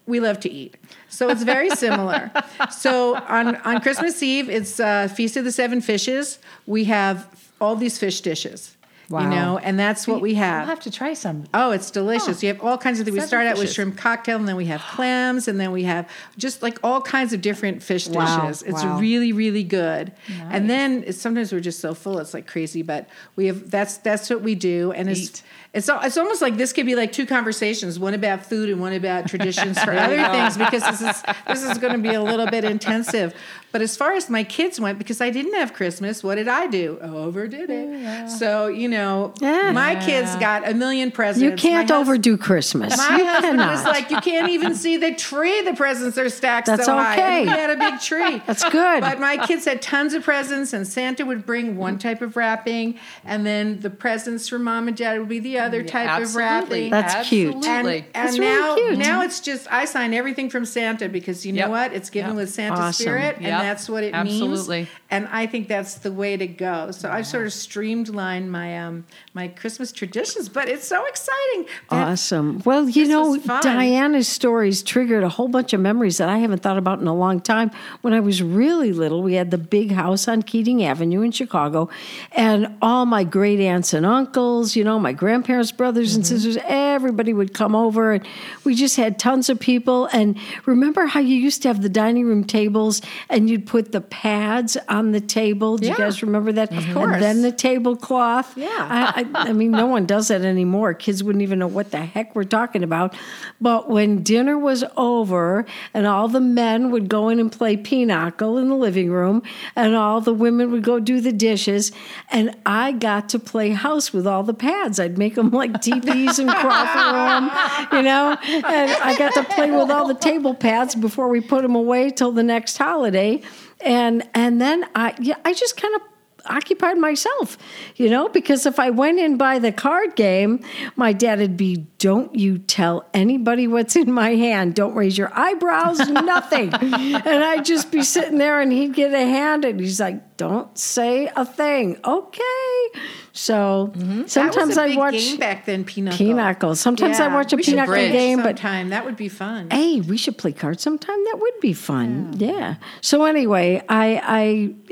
we 0.06 0.19
love 0.19 0.40
to 0.42 0.52
eat. 0.52 0.75
So 1.07 1.30
it's 1.30 1.44
very 1.44 1.69
similar. 1.75 2.30
so 2.72 3.16
on, 3.16 3.56
on 3.57 3.80
Christmas 3.80 4.22
Eve, 4.22 4.50
it's 4.50 4.80
uh, 4.80 5.07
Feast 5.07 5.38
of 5.38 5.45
the 5.45 5.52
Seven 5.52 5.80
Fishes. 5.81 6.40
We 6.68 6.84
have 6.86 7.25
all 7.62 7.75
these 7.75 7.98
fish 7.98 8.22
dishes. 8.22 8.75
Wow. 9.10 9.22
You 9.24 9.30
know, 9.30 9.58
and 9.58 9.80
that's 9.80 10.08
what 10.08 10.22
we 10.22 10.36
have. 10.36 10.62
I'll 10.62 10.68
have. 10.68 10.80
to 10.82 10.92
try 10.92 11.16
some. 11.16 11.46
Oh, 11.54 11.72
it's 11.72 11.90
delicious. 11.90 12.38
Oh, 12.38 12.42
you 12.42 12.54
have 12.54 12.62
all 12.62 12.78
kinds 12.78 13.00
of 13.00 13.06
things. 13.06 13.18
We 13.18 13.22
start 13.24 13.48
out 13.48 13.58
with 13.58 13.72
shrimp 13.74 13.98
cocktail, 13.98 14.38
and 14.38 14.48
then 14.48 14.56
we 14.56 14.66
have 14.66 14.82
clams, 14.92 15.48
and 15.48 15.60
then 15.60 15.72
we 15.72 15.84
have 15.84 16.08
just 16.38 16.62
like 16.62 16.78
all 16.84 17.02
kinds 17.02 17.34
of 17.34 17.42
different 17.42 17.82
fish 17.82 18.08
Wow, 18.08 18.42
dishes. 18.42 18.62
It's 18.64 18.84
wow. 18.84 19.00
really, 19.00 19.32
really 19.34 19.64
good. 19.64 20.12
And 20.50 20.70
then 20.70 21.12
sometimes 21.12 21.52
we're 21.52 21.60
just 21.60 21.80
so 21.80 21.94
full, 21.96 22.20
it's 22.20 22.34
like 22.34 22.46
crazy. 22.48 22.82
But 22.84 23.10
we 23.36 23.48
have 23.48 23.69
that's 23.72 23.98
that's 23.98 24.30
what 24.30 24.42
we 24.42 24.54
do, 24.56 24.92
and 24.92 25.10
Eat. 25.10 25.18
it's 25.18 25.44
al- 25.73 26.02
it's 26.02 26.18
almost 26.18 26.42
like 26.42 26.57
this 26.57 26.73
could 26.73 26.85
be 26.88 26.95
like 26.95 27.11
two 27.11 27.26
conversations, 27.28 27.99
one 27.99 28.14
about 28.16 28.44
food 28.45 28.69
and 28.69 28.81
one 28.81 28.94
about 28.94 29.28
traditions 29.28 29.78
for 29.80 29.92
other 30.06 30.18
things, 30.30 30.57
because 30.57 30.81
this 30.83 31.02
is 31.02 31.23
this 31.47 31.64
is 31.64 31.78
going 31.78 31.94
to 31.94 31.99
be 31.99 32.16
a 32.16 32.21
little 32.23 32.47
bit 32.47 32.64
intensive. 32.64 33.35
But 33.71 33.83
as 33.83 33.95
far 33.95 34.14
as 34.14 34.31
my 34.31 34.44
kids 34.44 34.80
went, 34.80 34.97
because 34.97 35.21
I 35.21 35.30
didn't 35.30 35.54
have 35.54 35.76
Christmas, 35.76 36.23
what 36.23 36.35
did 36.35 36.47
I 36.47 36.66
do? 36.66 36.97
Overdid 37.04 37.69
it. 37.69 38.30
So 38.31 38.66
you 38.66 38.88
know, 38.90 39.31
Yeah. 39.42 39.71
my 39.71 39.94
kids 40.04 40.35
got 40.38 40.68
a 40.68 40.73
million 40.73 41.11
presents. 41.11 41.44
You 41.44 41.56
can't 41.56 41.88
hus- 41.88 41.99
overdo 41.99 42.35
Christmas. 42.35 42.97
my 42.97 43.18
you 43.18 43.26
husband 43.28 43.59
was 43.59 43.83
like, 43.85 44.09
you 44.09 44.19
can't 44.21 44.49
even 44.49 44.73
see 44.73 44.97
the 44.97 45.14
tree. 45.14 45.61
The 45.61 45.76
presents 45.76 46.18
are 46.18 46.30
stacked 46.30 46.66
That's 46.66 46.85
so 46.85 46.94
high. 46.97 47.14
okay. 47.14 47.38
And 47.42 47.45
we 47.45 47.52
had 47.52 47.69
a 47.69 47.76
big 47.78 47.99
tree. 48.02 48.42
That's 48.47 48.68
good. 48.69 49.02
But 49.02 49.19
my 49.19 49.38
kids 49.45 49.66
had 49.66 49.83
tons 49.83 50.16
of 50.16 50.23
presents, 50.23 50.73
and 50.73 50.88
Santa 50.88 51.23
would 51.28 51.45
bring 51.45 51.78
one 51.78 51.99
type 51.99 52.23
of 52.23 52.35
wrapping, 52.35 52.97
and 53.23 53.45
then 53.45 53.81
the 53.81 53.92
presents 53.92 54.49
for 54.49 54.57
mom 54.57 54.88
and 54.88 54.97
dad 54.97 55.19
would 55.19 55.30
be 55.30 55.38
the 55.40 55.58
other 55.59 55.83
type 55.83 56.21
of 56.21 56.35
wrapping. 56.35 56.89
That's 56.89 57.28
cute. 57.30 57.54
and 57.54 57.87
and 57.87 58.06
That's 58.13 58.37
really 58.39 58.56
now, 58.56 58.75
cute. 58.75 58.97
now 58.97 59.21
it's 59.21 59.39
just 59.39 59.68
I 59.71 59.85
sign 59.85 60.13
everything 60.13 60.49
from 60.49 60.66
Santa 60.66 61.07
because 61.09 61.45
you 61.45 61.54
know 61.54 61.69
what? 61.69 61.94
It's 61.94 62.09
given 62.09 62.31
Yep. 62.31 62.37
with 62.37 62.49
Santa 62.51 62.75
Awesome. 62.75 62.94
spirit, 63.04 63.35
and 63.37 63.45
Yep. 63.45 63.61
that's 63.61 63.89
what 63.89 64.04
it 64.04 64.13
means. 64.23 64.69
And 65.11 65.28
I 65.31 65.45
think 65.47 65.68
that's 65.68 65.95
the 65.95 66.11
way 66.11 66.37
to 66.37 66.45
go. 66.47 66.92
So 66.92 67.09
I've 67.09 67.25
sort 67.28 67.45
of 67.45 67.54
streamlined 67.54 68.51
my 68.51 68.78
um, 68.80 69.06
my 69.33 69.47
Christmas 69.47 69.92
traditions, 69.92 70.49
but 70.49 70.68
it's 70.69 70.87
so 70.87 71.06
exciting. 71.06 71.66
Awesome. 71.89 72.61
Well, 72.66 72.87
you 72.89 73.07
know. 73.07 73.37
Diana's 73.37 74.28
stories 74.28 74.83
triggered 74.83 75.23
a 75.23 75.30
whole 75.30 75.47
bunch 75.47 75.73
of 75.73 75.80
memories 75.81 76.18
that 76.18 76.30
I 76.30 76.37
haven't 76.37 76.61
thought 76.61 76.78
about 76.78 76.99
in 76.99 77.07
a 77.07 77.16
long 77.16 77.39
time. 77.39 77.71
When 78.01 78.13
I 78.13 78.19
was 78.19 78.42
really 78.44 78.94
little, 78.94 79.21
we 79.23 79.33
had 79.33 79.51
the 79.51 79.57
big 79.57 79.92
house 79.92 80.28
on 80.28 80.42
Keating 80.44 80.83
Avenue 80.83 81.21
in 81.21 81.31
Chicago, 81.31 81.89
and 82.31 82.75
all 82.81 83.06
my 83.06 83.23
great 83.23 83.59
aunts 83.59 83.94
and 83.94 84.06
uncles, 84.06 84.75
you 84.75 84.83
know, 84.83 84.99
my 84.99 85.11
grandparents, 85.13 85.39
brothers 85.76 86.16
and 86.16 86.24
mm-hmm. 86.24 86.36
sisters, 86.36 86.58
everybody 86.66 87.34
would 87.34 87.54
come 87.54 87.76
over, 87.76 88.14
and 88.14 88.28
we 88.64 88.76
just 88.76 88.96
had 88.96 89.20
tons 89.20 89.50
of 89.50 89.60
people. 89.60 90.08
And 90.14 90.38
remember 90.66 91.06
how 91.06 91.20
you 91.20 91.36
used 91.36 91.62
to 91.64 91.68
have 91.68 91.82
the 91.82 91.90
dining 91.90 92.26
room 92.26 92.44
tables, 92.44 93.02
and 93.30 93.50
you'd 93.50 93.66
put 93.66 93.92
the 93.92 94.02
pads 94.02 94.78
on 94.88 95.12
the 95.12 95.22
table? 95.22 95.78
Do 95.78 95.88
you 95.88 95.96
guys 95.96 96.22
remember 96.22 96.52
that? 96.54 96.72
Of 96.72 96.94
course. 96.94 97.14
And 97.14 97.22
then 97.22 97.42
the 97.42 97.52
tablecloth. 97.52 98.58
Yeah. 98.58 98.68
I, 98.70 99.26
I, 99.34 99.50
I 99.50 99.54
mean, 99.54 99.72
no 99.72 99.88
one 99.88 100.06
does 100.06 100.28
that 100.30 100.42
anymore. 100.42 100.94
Kids 100.94 101.24
wouldn't 101.24 101.42
even 101.42 101.60
know 101.60 101.68
what 101.68 101.92
the 101.92 102.00
heck 102.00 102.36
we're 102.36 102.44
talking 102.44 102.84
about. 102.84 103.16
But 103.60 103.90
when 103.90 104.24
dinner 104.24 104.58
was 104.58 104.84
over 104.98 105.66
and 105.94 106.06
all 106.06 106.28
the 106.28 106.40
men 106.40 106.92
would 106.92 107.10
go 107.10 107.30
in 107.30 107.40
and 107.40 107.52
play 107.52 107.78
pinochle 107.78 108.58
in 108.58 108.70
the 108.70 108.76
living 108.76 109.12
room 109.12 109.42
and 109.76 109.96
all 109.96 110.22
the 110.22 110.34
women 110.34 110.72
would 110.72 110.84
go 110.84 111.00
do 111.00 111.22
the 111.22 111.32
dishes, 111.32 111.92
and 112.30 112.56
I 112.66 112.92
got 112.92 113.30
to 113.30 113.40
play 113.40 113.72
house 113.72 114.14
with 114.14 114.28
all 114.28 114.44
the 114.44 114.54
pads. 114.54 115.00
I'd 115.00 115.18
make 115.18 115.36
them 115.40 115.52
like 115.52 115.81
teepees 115.81 116.40
and 116.40 116.50
crawl 116.50 116.86
room, 116.86 117.52
you 117.92 118.02
know, 118.02 118.38
and 118.44 118.92
I 118.92 119.16
got 119.18 119.34
to 119.34 119.44
play 119.44 119.72
with 119.72 119.90
all 119.90 120.08
the 120.08 120.14
table 120.14 120.54
pads 120.54 120.96
before 120.96 121.28
we 121.30 121.42
put 121.42 121.64
them 121.64 121.76
away 121.76 122.12
till 122.12 122.31
the 122.31 122.44
next 122.44 122.78
holiday. 122.78 123.42
And 123.81 124.28
and 124.34 124.60
then 124.62 124.86
I 124.96 125.16
yeah, 125.19 125.38
I 125.46 125.54
just 125.54 125.78
kind 125.78 125.96
of 125.96 126.02
occupied 126.46 126.98
myself, 126.98 127.58
you 127.96 128.10
know, 128.10 128.30
because 128.30 128.66
if 128.66 128.80
I 128.80 128.90
went 128.90 129.19
in 129.19 129.38
by 129.38 129.60
the 129.60 129.72
card 129.72 130.16
game, 130.16 130.64
my 130.96 131.14
dad 131.14 131.40
would 131.40 131.58
be, 131.58 131.88
Don't 131.98 132.34
you 132.36 132.58
tell 132.58 133.08
anybody 133.14 133.68
what's 133.68 133.96
in 133.96 134.12
my 134.12 134.36
hand. 134.36 134.76
Don't 134.76 134.96
raise 134.96 135.18
your 135.18 135.31
eyebrows, 135.38 136.00
nothing. 136.10 136.74
and 136.81 137.44
I'd 137.44 137.66
just 137.66 137.92
be 137.92 138.04
sitting 138.04 138.38
there 138.38 138.60
and 138.62 138.72
he'd 138.72 138.94
get 138.94 139.14
a 139.14 139.26
hand 139.26 139.66
and 139.66 139.80
he's 139.80 140.00
like, 140.00 140.22
Don't 140.40 140.78
say 140.78 141.30
a 141.36 141.46
thing. 141.46 142.00
Okay. 142.02 143.02
So 143.34 143.92
mm-hmm. 143.94 144.26
sometimes 144.26 144.69
was 144.69 144.78
a 144.78 144.81
I 144.84 144.96
watch 144.96 145.14
game 145.14 145.38
back 145.38 145.66
then. 145.66 145.84
Pinochle. 145.84 146.18
Pinochle. 146.18 146.76
Sometimes 146.76 147.19
I 147.19 147.28
watch 147.28 147.52
a 147.52 147.58
we 147.58 147.64
Pinochle 147.64 147.96
game, 147.96 148.38
but 148.38 148.58
sometime 148.58 148.90
that 148.90 149.04
would 149.04 149.18
be 149.18 149.28
fun. 149.28 149.69
Hey, 149.69 150.00
we 150.00 150.16
should 150.16 150.38
play 150.38 150.54
cards 150.54 150.81
sometime. 150.81 151.22
That 151.26 151.40
would 151.40 151.60
be 151.60 151.74
fun. 151.74 152.34
Yeah. 152.38 152.76
So 153.02 153.26
anyway, 153.26 153.84
I 153.90 154.22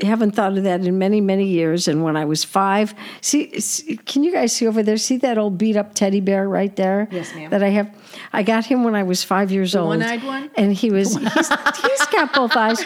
I 0.02 0.06
haven't 0.06 0.32
thought 0.32 0.56
of 0.58 0.64
that 0.64 0.82
in 0.82 0.98
many 0.98 1.22
many 1.22 1.46
years. 1.46 1.88
And 1.88 2.04
when 2.04 2.14
I 2.14 2.26
was 2.26 2.44
five, 2.44 2.94
see, 3.22 3.58
see 3.58 3.96
can 3.96 4.24
you 4.24 4.32
guys 4.32 4.52
see 4.52 4.66
over 4.66 4.82
there? 4.82 4.98
See 4.98 5.16
that 5.16 5.38
old 5.38 5.56
beat 5.56 5.76
up 5.76 5.94
teddy 5.94 6.20
bear 6.20 6.46
right 6.46 6.76
there? 6.76 7.08
Yes, 7.10 7.34
ma'am. 7.34 7.48
That 7.48 7.62
I 7.62 7.70
have. 7.70 7.90
I 8.34 8.42
got 8.42 8.66
him 8.66 8.84
when 8.84 8.94
I 8.94 9.02
was 9.02 9.24
five 9.24 9.50
years 9.50 9.74
old. 9.74 9.88
one-eyed 9.88 10.24
one? 10.24 10.50
And 10.56 10.74
he 10.74 10.90
was. 10.90 11.16
He's, 11.16 11.48
he's 11.48 12.06
got 12.12 12.34
both 12.34 12.54
eyes. 12.54 12.82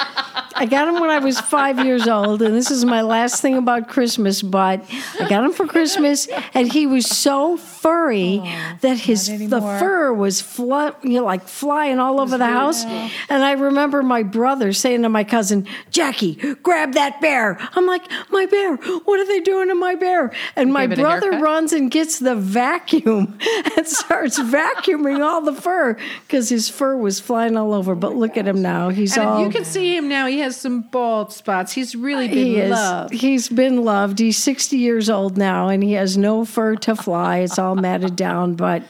I 0.54 0.66
got 0.66 0.87
him 0.87 1.00
when 1.00 1.11
I 1.11 1.19
was 1.19 1.40
five 1.40 1.85
years 1.85 2.07
old, 2.07 2.42
and 2.52 2.59
this 2.59 2.71
is 2.71 2.85
my 2.85 3.00
last 3.00 3.40
thing 3.40 3.56
about 3.56 3.88
Christmas. 3.88 4.42
But 4.42 4.85
I 5.18 5.26
got 5.26 5.42
him 5.42 5.54
for 5.54 5.66
Christmas, 5.66 6.28
and 6.52 6.71
he 6.71 6.87
was 6.87 7.06
so 7.06 7.56
furry 7.56 8.42
oh, 8.42 8.76
that 8.82 8.99
his 8.99 9.26
the 9.49 9.62
fur 9.62 10.12
was 10.12 10.59
you 10.59 10.68
know, 11.02 11.25
like 11.25 11.49
flying 11.49 11.99
all 11.99 12.21
over 12.21 12.37
the 12.37 12.44
house. 12.44 12.85
And 12.85 13.42
I 13.42 13.52
remember 13.52 14.02
my 14.02 14.23
brother 14.23 14.75
saying 14.75 15.00
to 15.00 15.09
my 15.09 15.25
cousin, 15.25 15.66
"Jackie, 15.90 16.35
grab 16.62 16.92
that 16.92 17.23
bear." 17.23 17.56
I'm 17.75 17.87
like, 17.87 18.02
"My 18.30 18.44
bear? 18.44 18.76
What 18.76 19.18
are 19.18 19.26
they 19.26 19.40
doing 19.40 19.68
to 19.68 19.75
my 19.75 19.94
bear?" 19.94 20.30
And 20.54 20.75
my 20.75 20.82
gave 20.82 20.99
it 20.99 20.99
a 20.99 21.02
brother 21.02 21.30
runs 21.30 21.73
and 21.73 21.90
gets 21.90 22.18
the 22.18 22.37
vacuum 22.37 23.38
and 23.78 23.88
starts 23.88 24.38
vacuuming 24.38 25.25
all 25.25 25.40
the 25.40 25.54
fur 25.54 25.97
because 26.26 26.50
his 26.50 26.68
fur 26.68 26.99
was 26.99 27.18
flying 27.18 27.56
all 27.56 27.73
over. 27.73 27.94
But 27.94 28.12
oh 28.12 28.18
look 28.18 28.37
at 28.37 28.47
him 28.47 28.61
now; 28.61 28.90
he's 28.90 29.16
And 29.16 29.26
all 29.26 29.42
you 29.42 29.49
can 29.49 29.64
see 29.64 29.97
him 29.97 30.06
now. 30.11 30.26
He 30.26 30.40
has 30.40 30.61
some 30.61 30.82
bald 30.82 31.32
spots. 31.32 31.73
He's 31.73 31.97
really 31.97 32.28
been 32.28 32.41
he 32.42 32.58
is. 32.58 32.70
loved. 32.70 33.14
He's 33.14 33.49
been 33.49 33.84
loved. 33.84 34.18
He's 34.18 34.37
60 34.38 34.76
years 34.76 35.08
old 35.11 35.37
now, 35.37 35.68
and 35.68 35.82
he 35.82 35.92
has 35.92 36.16
no 36.16 36.44
fur 36.44 36.76
to 36.76 36.96
fly. 36.96 37.38
It's 37.38 37.58
all 37.58 37.75
matted 37.75 38.16
down. 38.16 38.54
But 38.54 38.82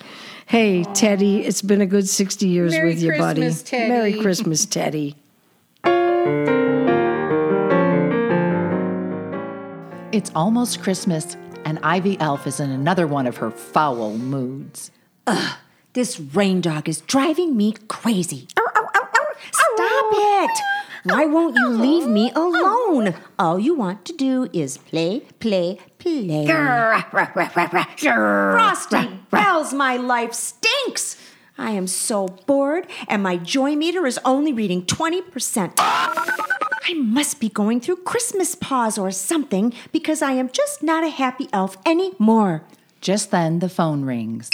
hey, 0.47 0.85
Teddy, 0.95 1.45
it's 1.45 1.63
been 1.63 1.81
a 1.81 1.87
good 1.87 2.09
60 2.09 2.47
years 2.47 2.73
Merry 2.73 2.89
with 2.89 3.03
you, 3.03 3.17
buddy. 3.19 3.53
Teddy. 3.53 3.89
Merry 3.89 4.15
Christmas, 4.15 4.67
Teddy. 4.67 5.17
It's 10.13 10.31
almost 10.35 10.83
Christmas, 10.83 11.37
and 11.65 11.79
Ivy 11.83 12.21
Elf 12.21 12.47
is 12.47 12.61
in 12.61 12.71
another 12.71 13.07
one 13.07 13.27
of 13.27 13.39
her 13.39 13.51
foul 13.51 14.19
moods. 14.19 14.91
Ugh, 15.27 15.57
this 15.95 16.19
Reindog 16.19 16.87
is 16.87 17.01
driving 17.03 17.57
me 17.57 17.75
crazy. 17.89 18.47
Stop 19.51 20.07
it! 20.13 20.82
Why 21.05 21.25
won't 21.25 21.57
you 21.57 21.69
leave 21.69 22.07
me 22.07 22.31
alone? 22.31 23.15
All 23.37 23.59
you 23.59 23.75
want 23.75 24.05
to 24.05 24.13
do 24.13 24.49
is 24.53 24.79
play, 24.79 25.23
play, 25.41 25.79
play. 25.99 26.47
Frosty 28.53 29.09
Bells, 29.29 29.75
my 29.75 29.97
life 29.97 30.33
stinks. 30.33 31.17
I 31.59 31.73
am 31.73 31.89
so 31.89 32.29
bored, 32.47 32.87
and 33.09 33.21
my 33.21 33.37
joy 33.37 33.75
meter 33.75 34.07
is 34.07 34.21
only 34.25 34.53
reading 34.53 34.85
20%. 34.85 35.73
I 35.79 36.95
must 36.97 37.41
be 37.41 37.49
going 37.49 37.81
through 37.81 37.97
Christmas 37.97 38.55
pause 38.55 38.97
or 38.97 39.11
something 39.11 39.73
because 39.91 40.23
I 40.23 40.33
am 40.33 40.51
just 40.51 40.85
not 40.85 41.03
a 41.03 41.09
happy 41.11 41.49
elf 41.53 41.77
anymore. 41.85 42.63
Just 43.01 43.33
then, 43.33 43.59
the 43.59 43.69
phone 43.69 44.05
rings. 44.05 44.51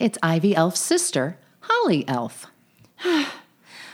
It's 0.00 0.18
Ivy 0.24 0.56
Elf's 0.56 0.80
sister, 0.80 1.38
Holly 1.60 2.04
Elf. 2.08 2.46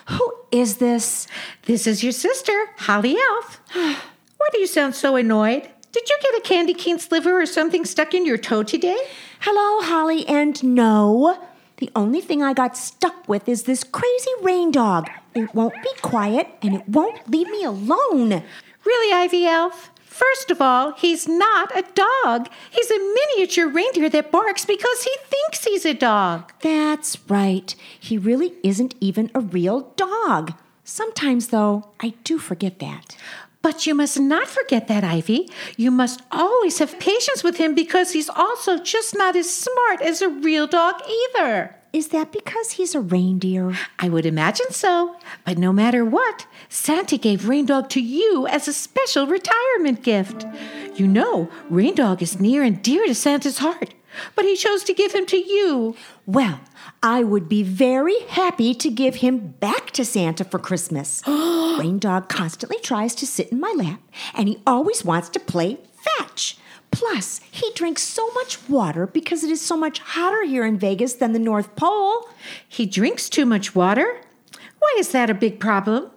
Who 0.09 0.35
is 0.51 0.77
this? 0.77 1.27
This 1.63 1.87
is 1.87 2.03
your 2.03 2.13
sister, 2.13 2.71
Holly 2.79 3.17
Elf. 3.17 3.61
Why 3.73 4.49
do 4.53 4.59
you 4.61 4.67
sound 4.67 4.95
so 4.95 5.17
annoyed? 5.17 5.69
Did 5.93 6.09
you 6.09 6.17
get 6.23 6.39
a 6.39 6.41
candy 6.43 6.75
cane 6.75 6.99
sliver 6.99 7.41
or 7.41 7.47
something 7.47 7.85
stuck 7.85 8.15
in 8.15 8.27
your 8.27 8.37
toe 8.37 8.63
today? 8.63 8.99
Hello, 9.41 9.87
Holly, 9.87 10.27
and 10.27 10.63
no. 10.65 11.39
The 11.77 11.91
only 11.95 12.21
thing 12.21 12.43
I 12.43 12.53
got 12.53 12.77
stuck 12.77 13.29
with 13.29 13.49
is 13.49 13.63
this 13.63 13.85
crazy 13.85 14.31
Reindog. 14.43 15.09
It 15.35 15.55
won't 15.55 15.75
be 15.83 15.91
quiet 16.03 16.49
and 16.63 16.75
it 16.75 16.89
won't 16.89 17.29
leave 17.31 17.49
me 17.49 17.65
alone. 17.65 18.43
Really, 18.85 19.13
Ivy 19.13 19.47
Elf? 19.47 19.91
First 20.15 20.53
of 20.53 20.61
all, 20.61 20.93
he's 20.93 21.27
not 21.27 21.77
a 21.77 21.83
dog. 21.93 22.49
He's 22.71 22.89
a 22.89 22.99
miniature 23.01 23.67
reindeer 23.67 24.09
that 24.11 24.31
barks 24.31 24.65
because 24.65 25.03
he 25.03 25.11
thinks 25.25 25.65
he's 25.65 25.85
a 25.85 25.93
dog. 25.93 26.53
That's 26.61 27.19
right. 27.29 27.75
He 27.99 28.17
really 28.17 28.53
isn't 28.63 28.95
even 29.01 29.33
a 29.35 29.41
real 29.41 29.93
dog. 29.97 30.53
Sometimes, 30.85 31.49
though, 31.49 31.91
I 31.99 32.15
do 32.23 32.39
forget 32.39 32.79
that. 32.79 33.17
But 33.61 33.89
you 33.89 33.95
must 33.97 34.21
not 34.21 34.47
forget 34.47 34.87
that, 34.87 35.03
Ivy. 35.03 35.51
You 35.77 35.91
must 35.91 36.23
always 36.31 36.79
have 36.79 37.01
patience 37.01 37.43
with 37.43 37.57
him 37.57 37.75
because 37.75 38.13
he's 38.13 38.29
also 38.29 38.79
just 38.79 39.17
not 39.17 39.35
as 39.35 39.51
smart 39.51 40.01
as 40.01 40.23
a 40.23 40.29
real 40.29 40.69
dog 40.69 40.95
either. 41.09 41.75
Is 41.95 42.09
that 42.09 42.33
because 42.33 42.73
he's 42.73 42.97
a 42.97 43.01
reindeer? 43.01 43.79
I 44.01 44.09
would 44.09 44.27
imagine 44.27 44.73
so. 44.73 45.15
But 45.45 45.59
no 45.59 45.73
matter 45.73 46.05
what, 46.05 46.45
Santa 46.69 47.17
gave 47.17 47.43
Reindog 47.43 47.89
to 47.91 48.01
you 48.01 48.49
as 48.49 48.67
a 48.67 48.73
special 48.73 49.29
retirement 49.29 50.03
gift. 50.03 50.45
You 50.97 51.07
know, 51.07 51.49
Reindog 51.71 52.21
is 52.21 52.41
near 52.41 52.65
and 52.65 52.83
dear 52.83 53.07
to 53.07 53.15
Santa's 53.15 53.59
heart, 53.59 53.95
but 54.35 54.45
he 54.45 54.57
chose 54.57 54.83
to 54.83 54.93
give 54.93 55.13
him 55.13 55.25
to 55.27 55.37
you. 55.37 55.95
Well, 56.27 56.59
I 57.01 57.23
would 57.23 57.49
be 57.49 57.63
very 57.63 58.19
happy 58.23 58.75
to 58.75 58.91
give 58.91 59.17
him 59.17 59.55
back 59.61 59.93
to 59.93 60.05
Santa 60.05 60.43
for 60.43 60.59
Christmas. 60.59 61.23
Reindog 61.27 62.29
constantly 62.29 62.81
tries 62.81 63.15
to 63.15 63.25
sit 63.25 63.53
in 63.53 63.61
my 63.61 63.73
lap, 63.77 64.01
and 64.35 64.49
he 64.49 64.61
always 64.67 65.05
wants 65.05 65.29
to 65.29 65.39
play 65.39 65.79
fetch. 65.93 66.59
Plus, 66.95 67.41
he 67.51 67.73
drinks 67.75 68.03
so 68.05 68.31
much 68.35 68.69
water 68.69 69.07
because 69.07 69.43
it 69.43 69.51
is 69.51 69.61
so 69.61 69.77
much 69.77 69.99
hotter 69.99 70.45
here 70.45 70.65
in 70.65 70.79
Vegas 70.79 71.15
than 71.15 71.33
the 71.33 71.39
North 71.41 71.75
Pole. 71.75 72.29
He 72.69 72.87
drinks 72.87 73.29
too 73.29 73.45
much 73.45 73.75
water? 73.75 74.21
Why 74.79 74.95
is 74.99 75.11
that 75.11 75.29
a 75.29 75.35
big 75.35 75.59
problem? 75.59 76.11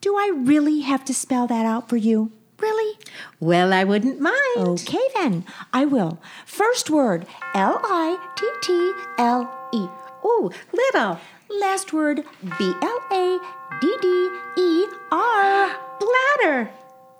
Do 0.00 0.16
I 0.16 0.32
really 0.34 0.80
have 0.80 1.04
to 1.04 1.14
spell 1.14 1.46
that 1.46 1.64
out 1.64 1.88
for 1.88 1.96
you? 1.96 2.32
Really? 2.58 2.98
Well, 3.38 3.72
I 3.72 3.84
wouldn't 3.84 4.20
mind. 4.20 4.34
Okay, 4.56 5.06
then. 5.14 5.44
I 5.72 5.84
will. 5.84 6.18
First 6.44 6.90
word 6.90 7.26
L 7.54 7.80
I 7.84 8.18
T 8.36 8.50
T 8.62 8.92
L 9.18 9.68
E. 9.72 9.86
Ooh, 10.24 10.50
little. 10.72 11.20
Last 11.60 11.92
word 11.92 12.24
B 12.58 12.72
L 12.82 13.00
A 13.12 13.38
D 13.80 13.96
D 14.02 14.30
E 14.58 14.86
R. 15.12 15.78
Bladder. 16.00 16.70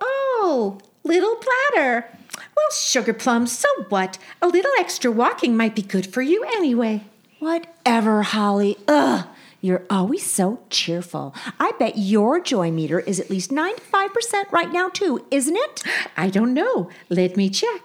Oh, 0.00 0.78
little 1.04 1.36
bladder. 1.36 2.15
Well, 2.34 2.70
sugar 2.72 3.12
plums, 3.12 3.56
so 3.56 3.68
what? 3.88 4.18
A 4.42 4.48
little 4.48 4.72
extra 4.78 5.10
walking 5.10 5.56
might 5.56 5.74
be 5.74 5.82
good 5.82 6.06
for 6.12 6.22
you 6.22 6.44
anyway. 6.44 7.04
Whatever, 7.38 8.22
Holly. 8.22 8.76
Ugh. 8.88 9.26
You're 9.60 9.84
always 9.90 10.24
so 10.24 10.60
cheerful. 10.70 11.34
I 11.58 11.72
bet 11.78 11.98
your 11.98 12.40
joy 12.40 12.70
meter 12.70 13.00
is 13.00 13.18
at 13.18 13.30
least 13.30 13.50
95% 13.50 14.52
right 14.52 14.70
now, 14.70 14.88
too, 14.90 15.24
isn't 15.30 15.56
it? 15.56 15.82
I 16.16 16.28
don't 16.30 16.54
know. 16.54 16.88
Let 17.08 17.36
me 17.36 17.50
check. 17.50 17.80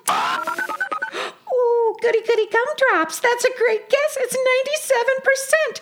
Ooh, 1.52 1.96
goody 2.02 2.22
goody 2.22 2.48
gumdrops. 2.48 3.20
That's 3.20 3.46
a 3.46 3.58
great 3.58 3.90
guess. 3.90 4.18
It's 4.20 4.38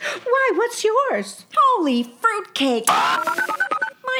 97%. 0.00 0.24
Why, 0.24 0.52
what's 0.54 0.84
yours? 0.84 1.44
Holy 1.54 2.02
fruitcake! 2.04 2.86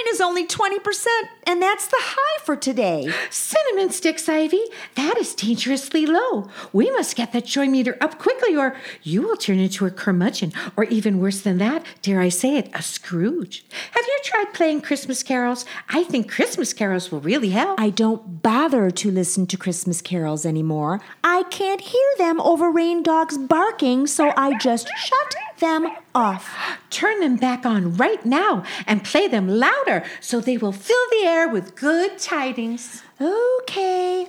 Mine 0.01 0.15
is 0.15 0.21
only 0.23 0.47
20%, 0.47 1.07
and 1.47 1.61
that's 1.61 1.87
the 1.87 1.97
high 1.99 2.45
for 2.47 2.57
today. 2.57 3.13
Cinnamon 3.29 3.91
sticks, 3.91 4.31
Ivy. 4.31 4.63
That 4.95 5.19
is 5.19 5.35
dangerously 5.35 6.07
low. 6.07 6.49
We 6.73 6.91
must 6.93 7.17
get 7.17 7.33
that 7.33 7.45
joy 7.45 7.67
meter 7.67 7.99
up 8.01 8.19
quickly, 8.19 8.57
or 8.57 8.75
you 9.03 9.21
will 9.21 9.37
turn 9.37 9.59
into 9.59 9.85
a 9.85 9.91
curmudgeon, 9.91 10.55
or 10.75 10.85
even 10.85 11.19
worse 11.19 11.43
than 11.43 11.59
that, 11.59 11.85
dare 12.01 12.19
I 12.19 12.31
say 12.31 12.57
it, 12.57 12.71
a 12.73 12.81
Scrooge. 12.81 13.63
Have 13.91 14.05
you 14.07 14.19
tried 14.25 14.55
playing 14.55 14.81
Christmas 14.81 15.23
carols? 15.23 15.67
I 15.91 16.05
think 16.05 16.31
Christmas 16.31 16.73
carols 16.73 17.13
will 17.13 17.21
really 17.21 17.51
help. 17.51 17.79
I 17.79 17.91
don't 17.91 18.41
bother 18.43 18.91
to 18.91 19.11
listen 19.11 19.47
to 19.49 19.59
Christmas 19.59 20.01
carols 20.01 20.47
anymore. 20.47 21.03
I 21.23 21.43
can't 21.51 21.83
hear 21.83 22.09
them 22.17 22.41
over 22.41 22.73
Reindogs 22.73 23.37
barking, 23.49 24.07
so 24.07 24.33
I 24.35 24.57
just 24.57 24.89
shut 24.97 25.35
them 25.61 25.89
off. 26.15 26.51
Turn 26.91 27.21
them 27.21 27.37
back 27.37 27.65
on 27.65 27.97
right 27.97 28.25
now 28.27 28.65
and 28.87 29.05
play 29.05 29.29
them 29.29 29.49
louder 29.49 30.05
so 30.21 30.41
they 30.41 30.57
will 30.57 30.73
fill 30.73 31.07
the 31.11 31.25
air 31.27 31.49
with 31.49 31.77
good 31.77 32.19
tidings. 32.19 33.03
Okay. 33.21 34.29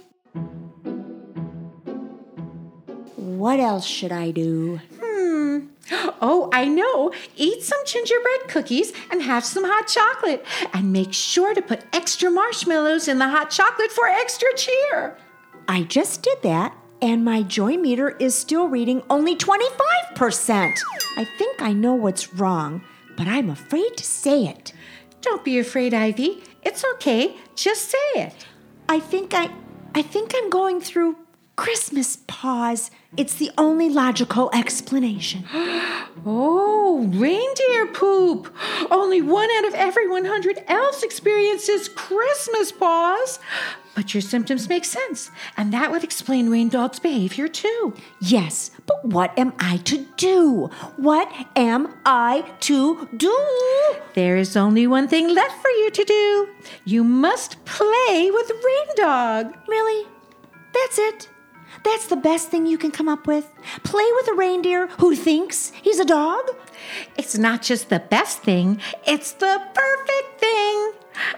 What 3.15 3.59
else 3.59 3.85
should 3.85 4.11
I 4.11 4.31
do? 4.31 4.79
Hmm. 5.01 5.59
Oh, 6.21 6.49
I 6.53 6.65
know. 6.67 7.11
Eat 7.35 7.63
some 7.63 7.79
gingerbread 7.85 8.47
cookies 8.47 8.93
and 9.09 9.21
have 9.23 9.43
some 9.43 9.63
hot 9.65 9.87
chocolate. 9.87 10.45
And 10.73 10.93
make 10.93 11.13
sure 11.13 11.53
to 11.53 11.61
put 11.61 11.83
extra 11.91 12.29
marshmallows 12.29 13.07
in 13.07 13.17
the 13.17 13.27
hot 13.27 13.49
chocolate 13.49 13.91
for 13.91 14.07
extra 14.07 14.47
cheer. 14.55 15.17
I 15.67 15.83
just 15.83 16.21
did 16.21 16.41
that, 16.43 16.75
and 17.01 17.25
my 17.25 17.41
joy 17.41 17.77
meter 17.77 18.09
is 18.19 18.35
still 18.35 18.67
reading 18.67 19.01
only 19.09 19.35
25%. 19.35 20.79
I 21.17 21.25
think 21.25 21.61
I 21.61 21.73
know 21.73 21.93
what's 21.95 22.33
wrong, 22.33 22.83
but 23.17 23.27
I'm 23.27 23.49
afraid 23.49 23.97
to 23.97 24.03
say 24.03 24.45
it. 24.45 24.73
Don't 25.21 25.43
be 25.43 25.59
afraid, 25.59 25.93
Ivy. 25.93 26.43
It's 26.63 26.83
okay. 26.93 27.35
Just 27.55 27.89
say 27.89 27.97
it. 28.15 28.45
I 28.87 28.99
think 28.99 29.33
I 29.33 29.49
I 29.93 30.01
think 30.01 30.33
I'm 30.35 30.49
going 30.49 30.79
through 30.79 31.17
Christmas 31.61 32.17
pause. 32.25 32.89
It's 33.15 33.35
the 33.35 33.51
only 33.55 33.87
logical 33.87 34.49
explanation. 34.51 35.45
Oh, 36.23 37.07
reindeer 37.07 37.87
poop. 37.87 38.53
Only 38.91 39.21
one 39.21 39.49
out 39.57 39.65
of 39.65 39.73
every 39.73 40.07
100 40.07 40.63
elves 40.67 41.01
experiences 41.03 41.87
Christmas 41.87 42.71
pause. 42.71 43.39
But 43.95 44.13
your 44.13 44.21
symptoms 44.21 44.69
make 44.69 44.85
sense, 44.85 45.31
and 45.57 45.73
that 45.73 45.89
would 45.89 46.03
explain 46.03 46.49
Reindog's 46.49 46.99
behavior 46.99 47.47
too. 47.47 47.95
Yes, 48.19 48.71
but 48.85 49.03
what 49.05 49.37
am 49.39 49.53
I 49.57 49.77
to 49.77 50.05
do? 50.17 50.69
What 50.97 51.31
am 51.55 51.95
I 52.05 52.53
to 52.61 53.07
do? 53.17 53.37
There 54.13 54.37
is 54.37 54.55
only 54.55 54.85
one 54.85 55.07
thing 55.07 55.33
left 55.33 55.59
for 55.61 55.69
you 55.69 55.89
to 55.91 56.03
do. 56.03 56.49
You 56.85 57.03
must 57.03 57.63
play 57.65 58.29
with 58.31 58.51
Reindog. 58.51 59.55
Really? 59.67 60.07
That's 60.73 60.99
it? 60.99 61.30
That's 61.83 62.07
the 62.07 62.15
best 62.15 62.49
thing 62.49 62.65
you 62.65 62.77
can 62.77 62.91
come 62.91 63.09
up 63.09 63.27
with? 63.27 63.49
Play 63.83 64.07
with 64.15 64.27
a 64.27 64.33
reindeer 64.33 64.87
who 64.99 65.15
thinks 65.15 65.71
he's 65.81 65.99
a 65.99 66.05
dog? 66.05 66.49
It's 67.17 67.37
not 67.37 67.61
just 67.61 67.89
the 67.89 67.99
best 67.99 68.43
thing, 68.43 68.79
it's 69.05 69.33
the 69.33 69.61
perfect 69.73 70.39
thing. 70.39 70.91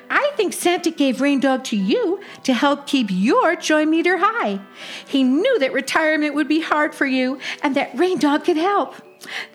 I 0.09 0.31
think 0.35 0.53
Santa 0.53 0.91
gave 0.91 1.17
Reindog 1.17 1.63
to 1.65 1.77
you 1.77 2.21
to 2.43 2.53
help 2.53 2.87
keep 2.87 3.07
your 3.09 3.55
joy 3.55 3.85
meter 3.85 4.17
high. 4.19 4.61
He 5.07 5.23
knew 5.23 5.59
that 5.59 5.73
retirement 5.73 6.35
would 6.35 6.47
be 6.47 6.61
hard 6.61 6.93
for 6.93 7.05
you 7.05 7.39
and 7.61 7.75
that 7.75 7.93
Reindog 7.93 8.43
could 8.43 8.57
help. 8.57 8.95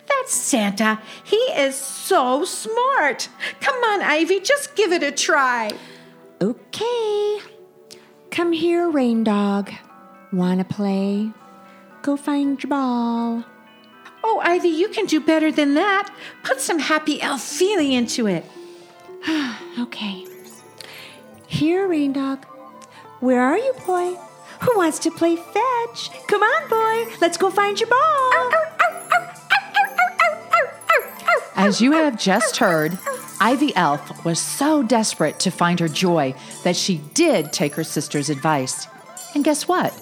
That's 0.06 0.35
Santa. 0.35 1.00
He 1.25 1.37
is 1.37 1.76
so 1.76 2.44
smart. 2.44 3.28
Come 3.61 3.76
on, 3.76 4.02
Ivy, 4.02 4.40
just 4.40 4.75
give 4.75 4.92
it 4.92 5.02
a 5.02 5.12
try. 5.12 5.70
Okay. 6.40 7.38
Come 8.30 8.52
here, 8.52 8.90
Reindog. 8.90 9.76
Wanna 10.32 10.64
play? 10.64 11.30
Go 12.02 12.16
find 12.16 12.62
your 12.62 12.70
ball. 12.70 13.44
Oh, 14.23 14.40
Ivy, 14.44 14.68
you 14.68 14.88
can 14.88 15.06
do 15.06 15.20
better 15.20 15.50
than 15.50 15.75
that. 15.75 16.12
Put 16.42 16.61
some 16.61 16.78
happy 16.78 17.20
elf 17.23 17.42
feeling 17.42 17.92
into 17.92 18.26
it. 18.26 18.44
Okay. 19.78 20.26
Here, 21.47 21.88
Reindog. 21.88 22.44
Where 23.20 23.42
are 23.42 23.56
you, 23.56 23.73
boy? 23.87 24.16
Who 24.61 24.76
wants 24.76 24.99
to 25.00 25.11
play 25.11 25.37
fetch? 25.37 26.11
Come 26.26 26.42
on, 26.42 26.68
boy. 26.68 27.14
Let's 27.20 27.37
go 27.38 27.49
find 27.50 27.78
your 27.80 27.88
ball. 27.88 28.52
As 31.54 31.80
you 31.80 31.92
have 31.92 32.18
just 32.18 32.58
heard, 32.58 32.99
Ivy 33.40 33.75
Elf 33.76 34.25
was 34.25 34.38
so 34.38 34.82
desperate 34.82 35.40
to 35.40 35.50
find 35.50 35.80
her 35.80 35.88
joy 35.88 36.35
that 36.64 36.76
she 36.76 36.99
did 37.14 37.52
take 37.52 37.75
her 37.75 37.85
sister's 37.85 38.30
advice. 38.30 38.87
And 39.35 39.44
guess 39.44 39.66
what? 39.66 39.94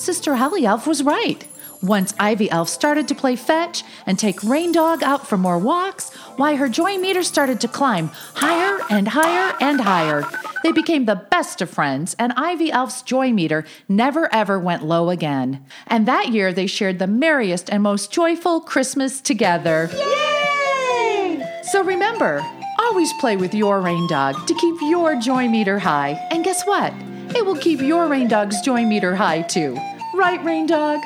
Sister 0.00 0.36
Holly 0.36 0.64
Elf 0.64 0.86
was 0.86 1.02
right. 1.02 1.46
Once 1.82 2.14
Ivy 2.18 2.50
Elf 2.50 2.70
started 2.70 3.06
to 3.08 3.14
play 3.14 3.36
fetch 3.36 3.84
and 4.06 4.18
take 4.18 4.40
Reindog 4.40 5.02
out 5.02 5.26
for 5.26 5.36
more 5.36 5.58
walks, 5.58 6.10
why 6.36 6.56
her 6.56 6.70
joy 6.70 6.96
meter 6.96 7.22
started 7.22 7.60
to 7.60 7.68
climb 7.68 8.08
higher 8.34 8.80
and 8.88 9.08
higher 9.08 9.54
and 9.60 9.78
higher. 9.78 10.24
They 10.62 10.72
became 10.72 11.04
the 11.04 11.26
best 11.30 11.60
of 11.60 11.68
friends, 11.68 12.16
and 12.18 12.32
Ivy 12.34 12.72
Elf's 12.72 13.02
joy 13.02 13.30
meter 13.30 13.66
never 13.90 14.32
ever 14.34 14.58
went 14.58 14.86
low 14.86 15.10
again. 15.10 15.62
And 15.86 16.08
that 16.08 16.28
year 16.28 16.50
they 16.54 16.66
shared 16.66 16.98
the 16.98 17.06
merriest 17.06 17.68
and 17.70 17.82
most 17.82 18.10
joyful 18.10 18.62
Christmas 18.62 19.20
together. 19.20 19.90
Yay! 19.92 21.60
So 21.72 21.84
remember, 21.84 22.42
always 22.78 23.12
play 23.20 23.36
with 23.36 23.54
your 23.54 23.82
Reindog 23.82 24.46
to 24.46 24.54
keep 24.54 24.76
your 24.80 25.14
joy 25.16 25.46
meter 25.46 25.78
high. 25.78 26.12
And 26.30 26.42
guess 26.42 26.66
what? 26.66 26.94
It 27.36 27.44
will 27.46 27.56
keep 27.56 27.80
your 27.80 28.06
Reindog's 28.06 28.60
joy 28.62 28.84
meter 28.84 29.14
high 29.14 29.42
too. 29.42 29.78
Right, 30.20 30.38
Reindog? 30.44 31.02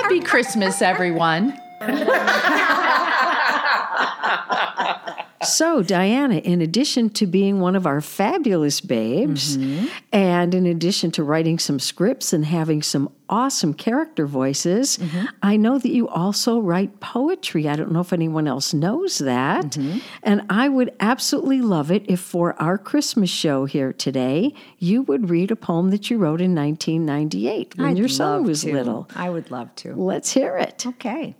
Happy 0.00 0.20
Christmas, 0.20 0.80
everyone. 0.80 1.60
So, 5.42 5.82
Diana, 5.82 6.36
in 6.36 6.60
addition 6.60 7.08
to 7.10 7.26
being 7.26 7.60
one 7.60 7.74
of 7.74 7.86
our 7.86 8.02
fabulous 8.02 8.80
babes, 8.82 9.56
mm-hmm. 9.56 9.86
and 10.12 10.54
in 10.54 10.66
addition 10.66 11.10
to 11.12 11.24
writing 11.24 11.58
some 11.58 11.78
scripts 11.78 12.34
and 12.34 12.44
having 12.44 12.82
some 12.82 13.10
awesome 13.28 13.72
character 13.72 14.26
voices, 14.26 14.98
mm-hmm. 14.98 15.26
I 15.42 15.56
know 15.56 15.78
that 15.78 15.90
you 15.90 16.08
also 16.08 16.58
write 16.58 17.00
poetry. 17.00 17.68
I 17.68 17.76
don't 17.76 17.90
know 17.90 18.00
if 18.00 18.12
anyone 18.12 18.46
else 18.46 18.74
knows 18.74 19.18
that. 19.18 19.64
Mm-hmm. 19.64 19.98
And 20.22 20.42
I 20.50 20.68
would 20.68 20.92
absolutely 21.00 21.62
love 21.62 21.90
it 21.90 22.04
if 22.06 22.20
for 22.20 22.60
our 22.60 22.76
Christmas 22.76 23.30
show 23.30 23.64
here 23.64 23.94
today, 23.94 24.52
you 24.78 25.02
would 25.02 25.30
read 25.30 25.50
a 25.50 25.56
poem 25.56 25.90
that 25.90 26.10
you 26.10 26.18
wrote 26.18 26.42
in 26.42 26.54
1998 26.54 27.78
when 27.78 27.96
your 27.96 28.08
son 28.08 28.44
was 28.44 28.62
little. 28.64 29.08
I 29.16 29.30
would 29.30 29.50
love 29.50 29.74
to. 29.76 29.94
Let's 29.94 30.32
hear 30.32 30.58
it. 30.58 30.84
Okay. 30.86 31.34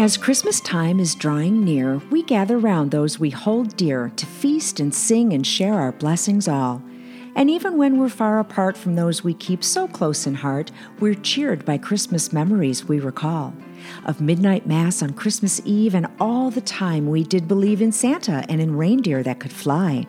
As 0.00 0.16
Christmas 0.16 0.62
time 0.62 0.98
is 0.98 1.14
drawing 1.14 1.62
near, 1.62 1.98
we 2.10 2.22
gather 2.22 2.56
round 2.56 2.90
those 2.90 3.18
we 3.18 3.28
hold 3.28 3.76
dear 3.76 4.10
to 4.16 4.24
feast 4.24 4.80
and 4.80 4.94
sing 4.94 5.34
and 5.34 5.46
share 5.46 5.74
our 5.74 5.92
blessings 5.92 6.48
all. 6.48 6.82
And 7.36 7.50
even 7.50 7.76
when 7.76 7.98
we're 7.98 8.08
far 8.08 8.38
apart 8.38 8.78
from 8.78 8.96
those 8.96 9.22
we 9.22 9.34
keep 9.34 9.62
so 9.62 9.86
close 9.86 10.26
in 10.26 10.36
heart, 10.36 10.70
we're 11.00 11.12
cheered 11.12 11.66
by 11.66 11.76
Christmas 11.76 12.32
memories 12.32 12.86
we 12.86 12.98
recall. 12.98 13.52
Of 14.06 14.22
midnight 14.22 14.66
mass 14.66 15.02
on 15.02 15.12
Christmas 15.12 15.60
Eve 15.66 15.94
and 15.94 16.06
all 16.18 16.50
the 16.50 16.62
time 16.62 17.06
we 17.06 17.22
did 17.22 17.46
believe 17.46 17.82
in 17.82 17.92
Santa 17.92 18.42
and 18.48 18.58
in 18.58 18.78
reindeer 18.78 19.22
that 19.24 19.38
could 19.38 19.52
fly. 19.52 20.06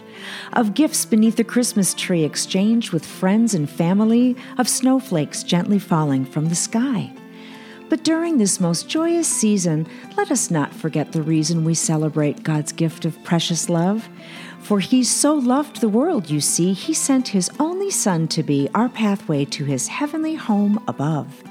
Of 0.53 0.73
gifts 0.73 1.03
beneath 1.03 1.35
the 1.35 1.43
Christmas 1.43 1.93
tree 1.93 2.23
exchanged 2.23 2.93
with 2.93 3.05
friends 3.05 3.53
and 3.53 3.69
family, 3.69 4.37
of 4.57 4.69
snowflakes 4.69 5.43
gently 5.43 5.79
falling 5.79 6.23
from 6.23 6.47
the 6.47 6.55
sky. 6.55 7.11
But 7.91 8.05
during 8.05 8.37
this 8.37 8.61
most 8.61 8.87
joyous 8.87 9.27
season, 9.27 9.85
let 10.15 10.31
us 10.31 10.49
not 10.49 10.73
forget 10.73 11.11
the 11.11 11.21
reason 11.21 11.65
we 11.65 11.73
celebrate 11.73 12.41
God's 12.41 12.71
gift 12.71 13.03
of 13.03 13.21
precious 13.25 13.67
love. 13.67 14.07
For 14.59 14.79
he 14.79 15.03
so 15.03 15.33
loved 15.33 15.81
the 15.81 15.89
world, 15.89 16.29
you 16.29 16.39
see, 16.39 16.71
he 16.71 16.93
sent 16.93 17.27
his 17.27 17.51
only 17.59 17.91
Son 17.91 18.29
to 18.29 18.43
be 18.43 18.69
our 18.73 18.87
pathway 18.87 19.43
to 19.43 19.65
his 19.65 19.89
heavenly 19.89 20.35
home 20.35 20.81
above. 20.87 21.43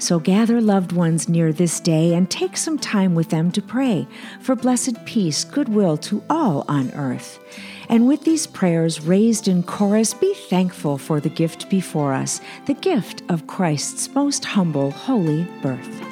So 0.00 0.20
gather 0.20 0.60
loved 0.60 0.92
ones 0.92 1.28
near 1.28 1.52
this 1.52 1.80
day 1.80 2.14
and 2.14 2.30
take 2.30 2.56
some 2.56 2.78
time 2.78 3.16
with 3.16 3.30
them 3.30 3.50
to 3.52 3.60
pray 3.60 4.06
for 4.40 4.54
blessed 4.54 5.04
peace, 5.04 5.42
goodwill 5.44 5.96
to 5.98 6.22
all 6.30 6.64
on 6.68 6.92
earth. 6.92 7.40
And 7.88 8.06
with 8.06 8.22
these 8.22 8.46
prayers 8.46 9.00
raised 9.00 9.48
in 9.48 9.64
chorus, 9.64 10.14
be 10.14 10.32
thankful 10.34 10.98
for 10.98 11.20
the 11.20 11.28
gift 11.28 11.68
before 11.68 12.12
us, 12.12 12.40
the 12.66 12.74
gift 12.74 13.22
of 13.28 13.46
Christ's 13.48 14.14
most 14.14 14.44
humble, 14.44 14.92
holy 14.92 15.44
birth. 15.62 16.02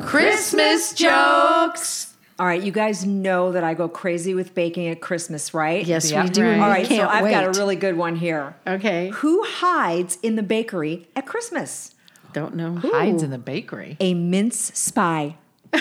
Christmas 0.00 0.92
jokes. 0.92 2.13
All 2.38 2.46
right, 2.46 2.60
you 2.62 2.72
guys 2.72 3.06
know 3.06 3.52
that 3.52 3.62
I 3.62 3.74
go 3.74 3.88
crazy 3.88 4.34
with 4.34 4.54
baking 4.54 4.88
at 4.88 5.00
Christmas, 5.00 5.54
right? 5.54 5.86
Yes, 5.86 6.10
Yeah, 6.10 6.24
we 6.24 6.30
do. 6.30 6.42
right. 6.42 6.52
and 6.52 6.62
All 6.62 6.70
we 6.72 6.84
so 6.84 7.06
I've 7.08 7.30
got 7.30 7.44
a 7.44 7.58
really 7.60 7.76
good 7.76 7.96
one 7.96 8.16
here. 8.16 8.56
Okay. 8.66 9.10
Who 9.14 9.44
hides 9.46 10.18
in 10.22 10.34
the 10.34 10.42
bakery 10.42 11.06
at 11.14 11.26
Christmas? 11.26 11.94
Don't 12.32 12.56
know. 12.56 12.74
Hides 12.76 13.22
in 13.22 13.30
the 13.30 13.38
bakery. 13.38 13.96
A 14.00 14.14
mince 14.14 14.56
spy. 14.74 15.36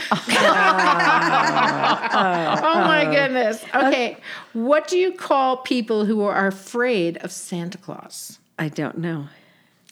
Oh 2.66 2.84
my 2.86 3.06
goodness. 3.12 3.64
Okay. 3.74 4.18
What 4.54 4.88
do 4.88 4.98
you 4.98 5.14
call 5.14 5.58
people 5.58 6.06
who 6.06 6.22
are 6.22 6.48
afraid 6.48 7.18
of 7.18 7.32
Santa 7.32 7.78
Claus? 7.78 8.40
I 8.60 8.70
don't 8.70 8.98
know. 8.98 9.28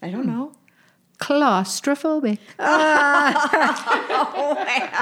I 0.01 0.09
don't 0.09 0.25
know. 0.25 0.53
Claustrophobic. 1.21 2.39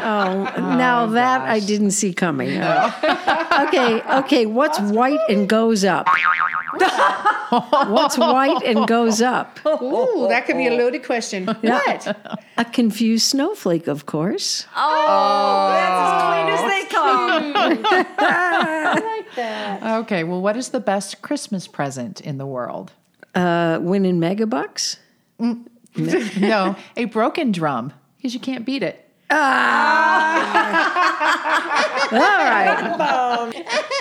Oh, 0.01 0.43
now 0.77 1.05
that 1.07 1.41
I 1.41 1.59
didn't 1.59 1.91
see 1.91 2.13
coming. 2.13 2.49
okay, 3.67 4.01
okay. 4.19 4.45
What's 4.45 4.79
white 4.79 5.19
and 5.29 5.47
goes 5.47 5.83
up? 5.83 6.07
What's 7.49 8.17
white 8.17 8.61
and 8.63 8.87
goes 8.87 9.21
up? 9.21 9.59
Ooh, 9.65 10.27
that 10.29 10.45
could 10.45 10.57
be 10.57 10.67
a 10.67 10.71
loaded 10.75 11.03
question. 11.03 11.47
What? 11.47 12.17
A 12.57 12.65
confused 12.65 13.25
snowflake, 13.27 13.87
of 13.87 14.05
course. 14.05 14.65
Oh 14.75 15.69
that's 15.71 16.13
as 16.13 16.21
clean 16.29 16.47
as 16.53 16.61
they 16.71 16.89
come. 16.95 17.53
I 18.19 18.93
like 19.17 19.35
that. 19.35 19.83
Okay, 20.01 20.23
well, 20.23 20.41
what 20.41 20.55
is 20.57 20.69
the 20.69 20.79
best 20.79 21.21
Christmas 21.21 21.67
present 21.67 22.21
in 22.21 22.37
the 22.37 22.45
world? 22.47 22.91
Uh, 23.35 23.79
winning 23.81 24.19
megabucks. 24.19 24.97
No, 25.95 26.75
a 26.97 27.05
broken 27.05 27.51
drum, 27.51 27.93
because 28.17 28.33
you 28.33 28.39
can't 28.39 28.65
beat 28.65 28.81
it. 28.83 29.05
Ah. 29.31 30.89
All 32.11 32.19
right. 32.19 33.99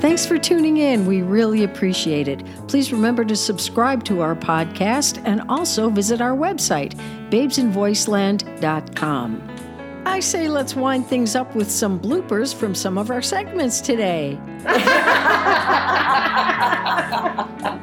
Thanks 0.00 0.24
for 0.26 0.38
tuning 0.38 0.76
in. 0.76 1.06
We 1.06 1.22
really 1.22 1.64
appreciate 1.64 2.28
it. 2.28 2.44
Please 2.68 2.92
remember 2.92 3.24
to 3.24 3.34
subscribe 3.34 4.04
to 4.04 4.20
our 4.20 4.36
podcast 4.36 5.20
and 5.24 5.40
also 5.48 5.88
visit 5.88 6.20
our 6.20 6.36
website, 6.36 6.92
babesinvoiceland.com. 7.30 9.53
I 10.06 10.20
say 10.20 10.48
let's 10.48 10.74
wind 10.76 11.06
things 11.06 11.34
up 11.34 11.54
with 11.54 11.70
some 11.70 11.98
bloopers 11.98 12.54
from 12.54 12.74
some 12.74 12.98
of 12.98 13.10
our 13.10 13.22
segments 13.22 13.80
today. 13.80 14.38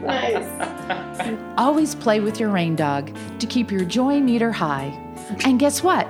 nice. 0.02 1.48
Always 1.58 1.96
play 1.96 2.20
with 2.20 2.40
your 2.40 2.50
Reindog 2.52 3.16
to 3.40 3.48
keep 3.48 3.72
your 3.72 3.86
joy 3.86 4.20
meter 4.20 4.52
high. 4.52 4.98
And 5.46 5.60
guess 5.60 5.82
what? 5.84 6.08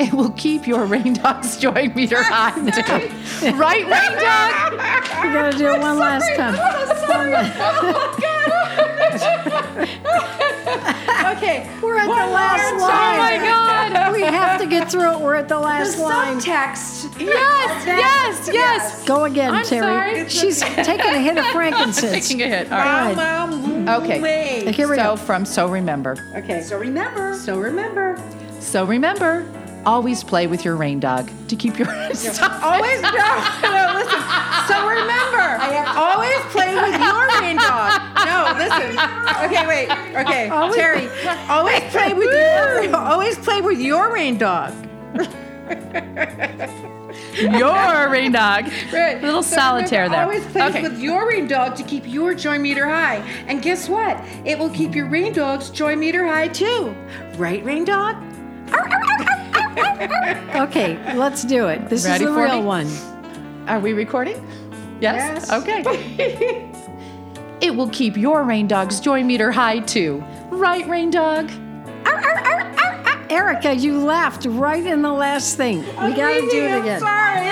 It 0.00 0.12
will 0.12 0.30
keep 0.30 0.66
your 0.66 0.86
Reindog's 0.86 1.58
joy 1.58 1.92
meter 1.94 2.22
high 2.22 2.52
too. 2.70 3.52
right, 3.56 3.84
Reindog? 3.84 5.08
We 5.22 5.28
gotta 5.32 5.56
do 5.56 5.68
it 5.68 5.80
one 5.80 5.98
last 5.98 6.34
time. 6.34 6.56
Okay. 11.36 11.68
We're 11.82 11.98
at 11.98 12.06
the 12.06 12.32
last 12.32 12.72
line. 12.80 12.82
Oh 12.82 13.18
my 13.18 13.36
God! 13.38 13.71
We 14.12 14.20
have 14.22 14.60
to 14.60 14.66
get 14.66 14.90
through 14.90 15.12
it. 15.14 15.20
We're 15.20 15.34
at 15.36 15.48
the 15.48 15.58
last 15.58 15.98
line. 15.98 16.38
Subtext. 16.38 17.18
Yes, 17.20 17.86
yes, 17.86 18.50
yes. 18.52 19.04
Go 19.06 19.24
again, 19.24 19.54
I'm 19.54 19.64
Terry. 19.64 20.14
sorry. 20.20 20.28
She's 20.28 20.60
taking 20.60 21.00
a 21.00 21.18
hit 21.18 21.38
of 21.38 21.46
frankincense. 21.46 22.14
She's 22.14 22.28
taking 22.28 22.42
a 22.42 22.48
hit. 22.48 22.70
All 22.70 22.78
right. 22.78 23.14
Right. 23.16 23.88
Okay. 24.02 24.72
Here 24.72 24.88
we 24.88 24.96
So 24.96 25.02
go. 25.02 25.16
from 25.16 25.44
So 25.44 25.68
Remember. 25.68 26.16
Okay. 26.36 26.62
So 26.62 26.78
remember, 26.78 27.34
So 27.34 27.58
remember, 27.58 28.22
So 28.60 28.84
remember, 28.84 29.46
always 29.86 30.22
play 30.24 30.46
with 30.46 30.64
your 30.64 30.76
Reindog 30.76 31.30
to 31.48 31.56
keep 31.56 31.78
your 31.78 31.86
Stop. 32.14 32.62
always 32.62 33.00
no, 33.02 33.10
no, 33.10 33.92
listen. 33.94 34.20
So 34.68 34.86
remember, 34.88 35.46
always 35.98 36.40
play 36.52 36.74
with 36.74 36.92
your 37.00 37.28
Reindog. 37.28 37.90
No, 38.24 38.54
listen. 38.58 38.98
Okay, 39.44 39.66
wait. 39.66 39.90
Okay, 40.16 40.48
Terry, 40.74 41.08
always 41.48 41.82
play 41.90 42.12
with 42.14 42.32
your 42.32 42.96
always 42.96 43.38
play 43.38 43.60
with 43.60 43.78
your 43.80 44.08
Reindog. 44.14 44.72
your 47.40 48.08
Reindog. 48.08 48.92
Right. 48.92 49.18
A 49.18 49.26
little 49.26 49.42
So 49.42 49.56
solitaire 49.56 50.04
remember, 50.04 50.16
there. 50.32 50.40
Always 50.40 50.52
play 50.52 50.62
Okay. 50.68 50.82
with 50.82 50.98
your 51.00 51.30
Reindog 51.30 51.76
to 51.76 51.82
keep 51.82 52.04
your 52.06 52.34
joy 52.34 52.58
meter 52.58 52.86
high. 52.88 53.16
And 53.48 53.62
guess 53.62 53.88
what? 53.88 54.16
It 54.44 54.58
will 54.58 54.70
keep 54.70 54.94
your 54.94 55.06
Reindog's 55.06 55.70
joy 55.70 55.96
meter 55.96 56.26
high 56.26 56.48
too. 56.48 56.94
Right, 57.36 57.64
Reindog? 57.64 58.28
Okay, 60.54 61.16
let's 61.16 61.44
do 61.44 61.68
it. 61.68 61.88
This 61.88 62.04
Ready 62.04 62.24
is 62.24 62.30
the 62.30 62.34
for 62.34 62.44
real 62.44 62.60
me? 62.60 62.66
one. 62.66 62.88
Are 63.68 63.80
we 63.80 63.92
recording? 63.92 64.36
Yes. 65.00 65.48
Yes. 65.48 65.52
Okay. 65.52 65.82
it 67.60 67.74
will 67.74 67.88
keep 67.90 68.16
your 68.16 68.44
Reindog's 68.44 69.00
joy 69.00 69.22
meter 69.22 69.50
high 69.52 69.80
too. 69.80 70.22
Right, 70.50 70.84
Reindog? 70.86 71.50
Erica, 73.30 73.74
you 73.74 73.98
laughed 74.04 74.44
right 74.44 74.84
in 74.84 75.00
the 75.00 75.12
last 75.12 75.56
thing. 75.56 75.78
We 75.78 76.12
gotta 76.12 76.40
do 76.50 76.64
it 76.64 76.80
again. 76.80 77.00
Sorry. 77.00 77.46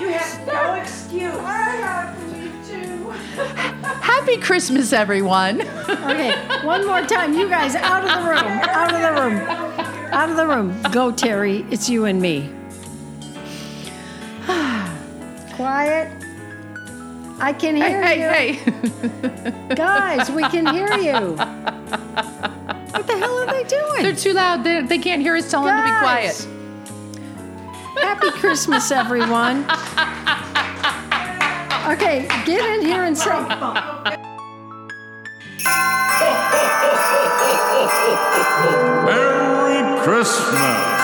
you 0.00 0.08
have 0.12 0.46
no 0.46 0.74
excuse. 0.74 1.34
I 1.34 1.76
have 1.80 2.30
to 2.30 2.70
too. 2.70 3.10
Happy 4.02 4.36
Christmas, 4.36 4.92
everyone. 4.92 5.62
Okay, 6.06 6.36
one 6.64 6.86
more 6.86 7.00
time. 7.02 7.34
You 7.34 7.48
guys 7.48 7.74
out 7.74 8.04
of 8.04 8.10
the 8.22 8.28
room. 8.30 8.38
Out 8.38 8.94
of 8.94 9.00
the 9.00 9.22
room. 9.22 9.65
Out 10.12 10.30
of 10.30 10.36
the 10.36 10.46
room. 10.46 10.80
Go, 10.92 11.10
Terry. 11.12 11.64
It's 11.70 11.88
you 11.88 12.04
and 12.04 12.20
me. 12.20 12.50
Quiet. 15.56 16.12
I 17.38 17.52
can 17.52 17.76
hear 17.76 18.02
hey, 18.02 18.20
you. 18.20 18.28
hey, 18.28 18.52
hey. 18.52 19.74
Guys, 19.74 20.30
we 20.30 20.42
can 20.44 20.66
hear 20.74 20.90
you. 20.98 21.36
What 21.36 23.06
the 23.06 23.16
hell 23.18 23.38
are 23.38 23.46
they 23.46 23.64
doing? 23.64 24.02
They're 24.02 24.14
too 24.14 24.32
loud. 24.32 24.64
They, 24.64 24.82
they 24.82 24.98
can't 24.98 25.20
hear 25.20 25.36
us. 25.36 25.50
Tell 25.50 25.64
them 25.64 25.76
to 25.76 25.82
be 25.82 25.90
quiet. 25.98 26.48
Happy 28.00 28.30
Christmas, 28.30 28.90
everyone. 28.90 29.64
Okay, 31.92 32.26
get 32.44 32.64
in 32.64 32.86
here 32.86 33.04
and 33.04 33.16
say. 33.16 33.30
Merry 39.04 39.35
Christmas. 40.06 40.95